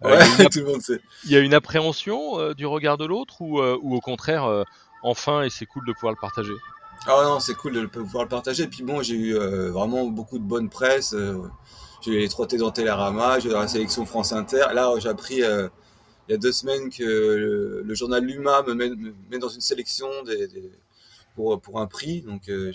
Euh, 0.04 0.18
il 0.38 0.42
y 0.42 0.44
a 0.44 0.48
tout 0.50 0.60
le 0.60 0.66
monde 0.66 0.82
sait. 0.82 1.00
il 1.24 1.30
y 1.30 1.36
a 1.36 1.40
une 1.40 1.54
appréhension 1.54 2.38
euh, 2.40 2.54
du 2.54 2.66
regard 2.66 2.96
de 2.98 3.04
l'autre 3.06 3.42
ou, 3.42 3.60
ou 3.62 3.94
au 3.96 4.00
contraire, 4.00 4.64
enfin, 5.02 5.42
et 5.42 5.50
c'est 5.50 5.66
cool 5.66 5.84
de 5.86 5.92
pouvoir 5.92 6.12
le 6.12 6.18
partager? 6.20 6.54
Ah 7.06 7.22
non, 7.24 7.40
c'est 7.40 7.54
cool 7.54 7.72
de 7.74 7.86
pouvoir 7.86 8.24
le 8.24 8.28
partager. 8.28 8.64
Et 8.64 8.68
puis 8.68 8.82
bon, 8.82 9.02
j'ai 9.02 9.14
eu 9.14 9.36
euh, 9.36 9.70
vraiment 9.70 10.06
beaucoup 10.06 10.38
de 10.38 10.44
bonne 10.44 10.68
presse. 10.68 11.12
euh, 11.14 11.36
j'ai 12.02 12.24
eu 12.24 12.28
trottés 12.28 12.58
dans 12.58 12.70
Télérama, 12.70 13.38
j'ai 13.38 13.48
eu 13.48 13.52
la 13.52 13.68
sélection 13.68 14.06
France 14.06 14.32
Inter. 14.32 14.66
Là, 14.74 14.92
j'ai 14.98 15.08
appris 15.08 15.42
euh, 15.42 15.68
il 16.28 16.32
y 16.32 16.34
a 16.34 16.38
deux 16.38 16.52
semaines 16.52 16.90
que 16.90 17.02
le, 17.84 17.94
journal 17.94 18.24
Luma 18.24 18.62
me 18.62 18.74
met, 18.74 18.90
me 18.90 19.14
met 19.30 19.38
dans 19.38 19.48
une 19.48 19.60
sélection 19.60 20.08
pour, 21.34 21.60
pour 21.60 21.80
un 21.80 21.86
prix. 21.86 22.22
Donc, 22.22 22.42
je, 22.46 22.72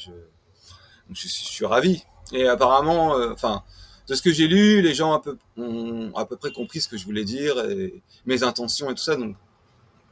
suis- 1.13 1.65
ravi. 1.65 2.03
Et 2.33 2.47
apparemment, 2.47 3.15
enfin, 3.31 3.63
de 4.07 4.15
ce 4.15 4.21
que 4.21 4.31
j'ai 4.31 4.47
lu, 4.47 4.81
les 4.81 4.93
gens 4.93 5.19
peu, 5.19 5.37
ont 5.57 6.11
à 6.15 6.25
peu 6.25 6.37
près 6.37 6.51
compris 6.51 6.79
ce 6.81 6.87
que 6.87 6.97
je 6.97 7.05
voulais 7.05 7.25
dire 7.25 7.55
mes 8.25 8.43
intentions 8.43 8.89
et 8.89 8.95
tout 8.95 9.03
ça. 9.03 9.15
Donc, 9.17 9.35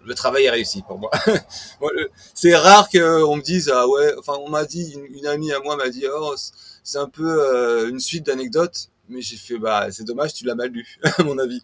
le 0.06 0.16
travail 0.16 0.46
est 0.46 0.50
réussi 0.50 0.82
pour 0.82 0.98
moi. 0.98 1.12
C'est 2.34 2.56
rare 2.56 2.90
qu'on 2.90 3.36
me 3.36 3.42
dise 3.42 3.72
ah 3.74 3.88
ouais 3.88 4.14
enfin 4.18 4.34
on 4.40 4.50
m'a 4.50 4.66
dit 4.66 4.94
une, 5.14 5.26
amie 5.28 5.52
à 5.52 5.60
moi 5.60 5.76
m'a 5.76 5.90
dit 5.90 6.06
oh 6.12 6.36
c'est 6.84 6.98
un 6.98 7.08
peu 7.10 7.28
euh, 7.28 7.90
une 7.90 8.00
suite 8.00 8.26
d'anecdotes 8.26 8.90
mais 9.10 9.22
j'ai 9.22 9.38
fait 9.38 9.58
bah 9.58 9.92
c'est 9.92 10.04
dommage 10.04 10.34
tu 10.34 10.46
l'as 10.46 10.56
mal 10.56 10.70
lu 10.72 10.98
à 11.18 11.24
mon 11.24 11.38
avis 11.38 11.62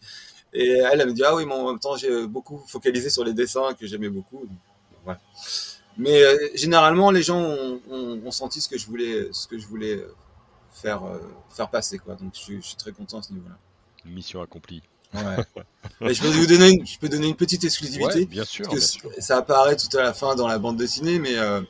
et 0.54 0.70
elle 0.70 1.02
elle 1.02 1.08
me 1.08 1.14
dit 1.14 1.24
ah 1.24 1.36
oui 1.36 1.46
mais 1.46 1.54
en 1.54 1.68
même 1.70 1.80
temps 1.80 1.96
j'ai 1.96 2.28
beaucoup 2.28 2.62
focalisé 2.68 3.10
sur 3.10 3.24
les 3.24 3.34
dessins 3.34 3.74
que 3.74 3.88
j'aimais 3.88 4.10
beaucoup 4.10 4.46
voilà. 5.04 5.20
mais 5.98 6.22
euh, 6.24 6.38
généralement 6.56 7.12
les 7.12 7.24
gens 7.24 7.42
ont, 7.90 8.32
senti 8.32 8.62
ce 8.62 8.68
que 8.70 8.78
je 8.78 8.86
voulais 8.88 9.30
ce 9.32 9.48
que 9.48 9.58
je 9.58 9.68
voulais 9.68 9.96
euh, 9.96 10.14
faire 10.72 11.02
faire 11.50 11.70
passer 11.70 11.98
quoi 11.98 12.16
donc 12.16 12.34
je, 12.36 12.40
suis- 12.40 12.62
je 12.62 12.68
suis 12.68 12.78
très 12.78 12.92
content 12.92 13.20
à 13.20 13.22
ce 13.24 13.32
niveau 13.34 13.48
là 13.48 13.58
Mission 14.06 14.42
accomplie. 14.42 14.84
Ouais. 16.02 16.14
Je 16.14 16.22
peux 16.22 16.28
vous 16.28 16.46
donner 16.46 16.70
une, 16.72 16.86
je 16.86 16.98
peux 17.00 17.10
donner 17.10 17.28
une 17.28 17.36
petite 17.36 17.64
exclusivité 17.64 18.20
Ouais, 18.20 18.26
bien 18.26 18.44
sûr. 18.46 18.68
parce 18.70 18.98
bien 18.98 19.10
que 19.10 19.14
sûr. 19.16 19.24
ça 19.24 19.38
apparaît 19.38 19.76
tout 19.76 19.96
à 19.98 20.02
la 20.04 20.14
fin 20.14 20.36
dans 20.36 20.48
la 20.48 20.58
bande 20.60 20.78
dessinée, 20.78 21.20
mais 21.20 21.38
euh, 21.38 21.62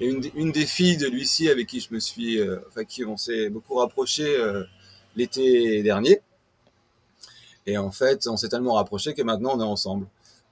une, 0.00 0.20
des- 0.20 0.32
une 0.36 0.52
des 0.52 0.66
filles 0.66 0.96
de 0.96 1.06
l'huissier 1.06 1.50
avec 1.50 1.66
qui 1.68 1.80
je 1.80 1.88
me 1.92 1.98
suis, 2.00 2.38
euh, 2.40 2.58
enfin 2.68 2.84
qui 2.84 3.04
on 3.04 3.16
s'est 3.16 3.48
beaucoup 3.50 3.74
rapproché 3.74 4.24
euh, 4.26 4.64
l'été 5.16 5.82
dernier. 5.82 6.20
Et 7.66 7.78
en 7.78 7.90
fait, 7.90 8.26
on 8.26 8.36
s'est 8.36 8.48
tellement 8.48 8.74
rapproché 8.74 9.14
que 9.14 9.22
maintenant 9.22 9.52
on 9.56 9.60
est 9.60 9.64
ensemble. 9.64 10.06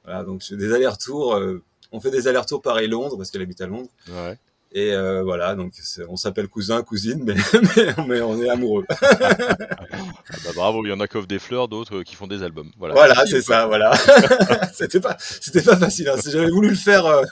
Voilà, 0.04 0.22
donc 0.24 0.42
des 0.52 0.72
allers-retours. 0.72 1.34
euh, 1.34 1.62
on 1.92 2.00
fait 2.00 2.10
des 2.12 2.28
allers-retours 2.28 2.62
Paris-Londres 2.62 3.16
parce 3.16 3.30
qu'elle 3.30 3.42
habite 3.42 3.60
à 3.60 3.66
Londres. 3.66 3.88
Ouais. 4.08 4.38
Et 4.72 4.92
euh, 4.92 5.24
voilà, 5.24 5.56
donc 5.56 5.72
on 6.09 6.16
s'appelle 6.16 6.46
cousin, 6.46 6.83
cousine, 6.83 7.22
mais, 7.24 7.35
mais, 7.76 8.04
mais 8.06 8.20
on 8.20 8.40
est 8.40 8.48
amoureux. 8.48 8.87
Ah 8.88 10.37
bah 10.44 10.50
bravo, 10.54 10.85
il 10.87 10.90
y 10.90 10.92
en 10.92 11.00
a 11.00 11.09
qui 11.09 11.16
offrent 11.16 11.26
des 11.26 11.40
fleurs, 11.40 11.66
d'autres 11.66 11.98
euh, 11.98 12.02
qui 12.04 12.14
font 12.14 12.28
des 12.28 12.44
albums. 12.44 12.70
Voilà, 12.78 12.94
Voilà, 12.94 13.26
c'est 13.26 13.42
ça, 13.42 13.66
voilà. 13.66 13.92
c'était 14.72 15.00
pas, 15.00 15.16
c'était 15.18 15.62
pas 15.62 15.76
facile. 15.76 16.09
Hein. 16.09 16.16
Si 16.22 16.30
j'avais 16.30 16.50
voulu 16.50 16.68
le 16.68 16.76
faire, 16.76 17.04
euh, 17.04 17.22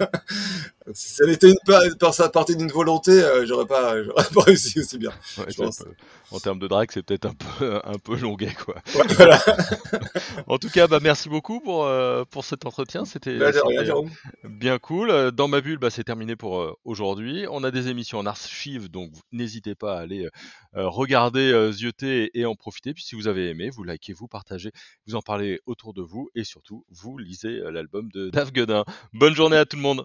si 0.94 1.08
ça 1.10 1.24
été 1.30 1.48
une 1.48 1.58
pa- 1.66 1.82
par 1.98 2.14
partie 2.32 2.56
d'une 2.56 2.70
volonté, 2.70 3.10
euh, 3.12 3.44
j'aurais 3.46 3.66
pas, 3.66 4.02
j'aurais 4.04 4.24
pas 4.34 4.42
réussi 4.42 4.80
aussi 4.80 4.98
bien. 4.98 5.10
Ouais, 5.38 5.44
je 5.48 5.52
c'est 5.52 5.62
pense. 5.62 5.80
un 5.80 5.84
peu- 5.84 5.90
en 6.30 6.38
termes 6.40 6.58
de 6.58 6.66
drague, 6.68 6.90
c'est 6.92 7.02
peut-être 7.02 7.26
un 7.26 7.34
peu, 7.34 7.80
un 7.84 7.98
peu 7.98 8.16
longuet, 8.16 8.54
quoi. 8.64 8.76
Ouais, 8.94 9.06
voilà. 9.16 9.40
En 10.46 10.58
tout 10.58 10.68
cas, 10.70 10.86
bah, 10.86 10.98
merci 11.02 11.28
beaucoup 11.28 11.60
pour, 11.60 11.84
euh, 11.84 12.24
pour 12.30 12.44
cet 12.44 12.64
entretien. 12.66 13.04
C'était 13.04 13.36
Bah, 13.38 13.50
bien 14.44 14.78
cool. 14.78 15.10
Euh, 15.10 15.30
Dans 15.30 15.48
ma 15.48 15.60
bulle, 15.60 15.78
bah, 15.78 15.90
c'est 15.90 16.04
terminé 16.04 16.36
pour 16.36 16.60
euh, 16.60 16.74
aujourd'hui. 16.84 17.46
On 17.50 17.64
a 17.64 17.70
des 17.70 17.88
émissions 17.88 18.18
en 18.18 18.26
archive, 18.26 18.88
donc 18.90 19.10
n'hésitez 19.32 19.74
pas 19.74 19.96
à 19.98 20.00
aller 20.00 20.28
regarder, 20.74 21.70
zioter 21.72 22.30
et 22.34 22.44
en 22.46 22.54
profiter. 22.54 22.94
Puis 22.94 23.02
si 23.04 23.14
vous 23.14 23.26
avez 23.28 23.48
aimé, 23.48 23.70
vous 23.70 23.84
likez, 23.84 24.12
vous 24.12 24.28
partagez, 24.28 24.70
vous 25.06 25.14
en 25.14 25.22
parlez 25.22 25.60
autour 25.66 25.92
de 25.94 26.02
vous 26.02 26.28
et 26.34 26.44
surtout, 26.44 26.84
vous 26.90 27.18
lisez 27.18 27.58
l'album 27.70 28.08
de 28.12 28.30
Dave 28.30 28.52
Godin. 28.52 28.84
Bonne 29.12 29.34
journée 29.34 29.56
à 29.56 29.64
tout 29.64 29.76
le 29.76 29.82
monde. 29.82 30.04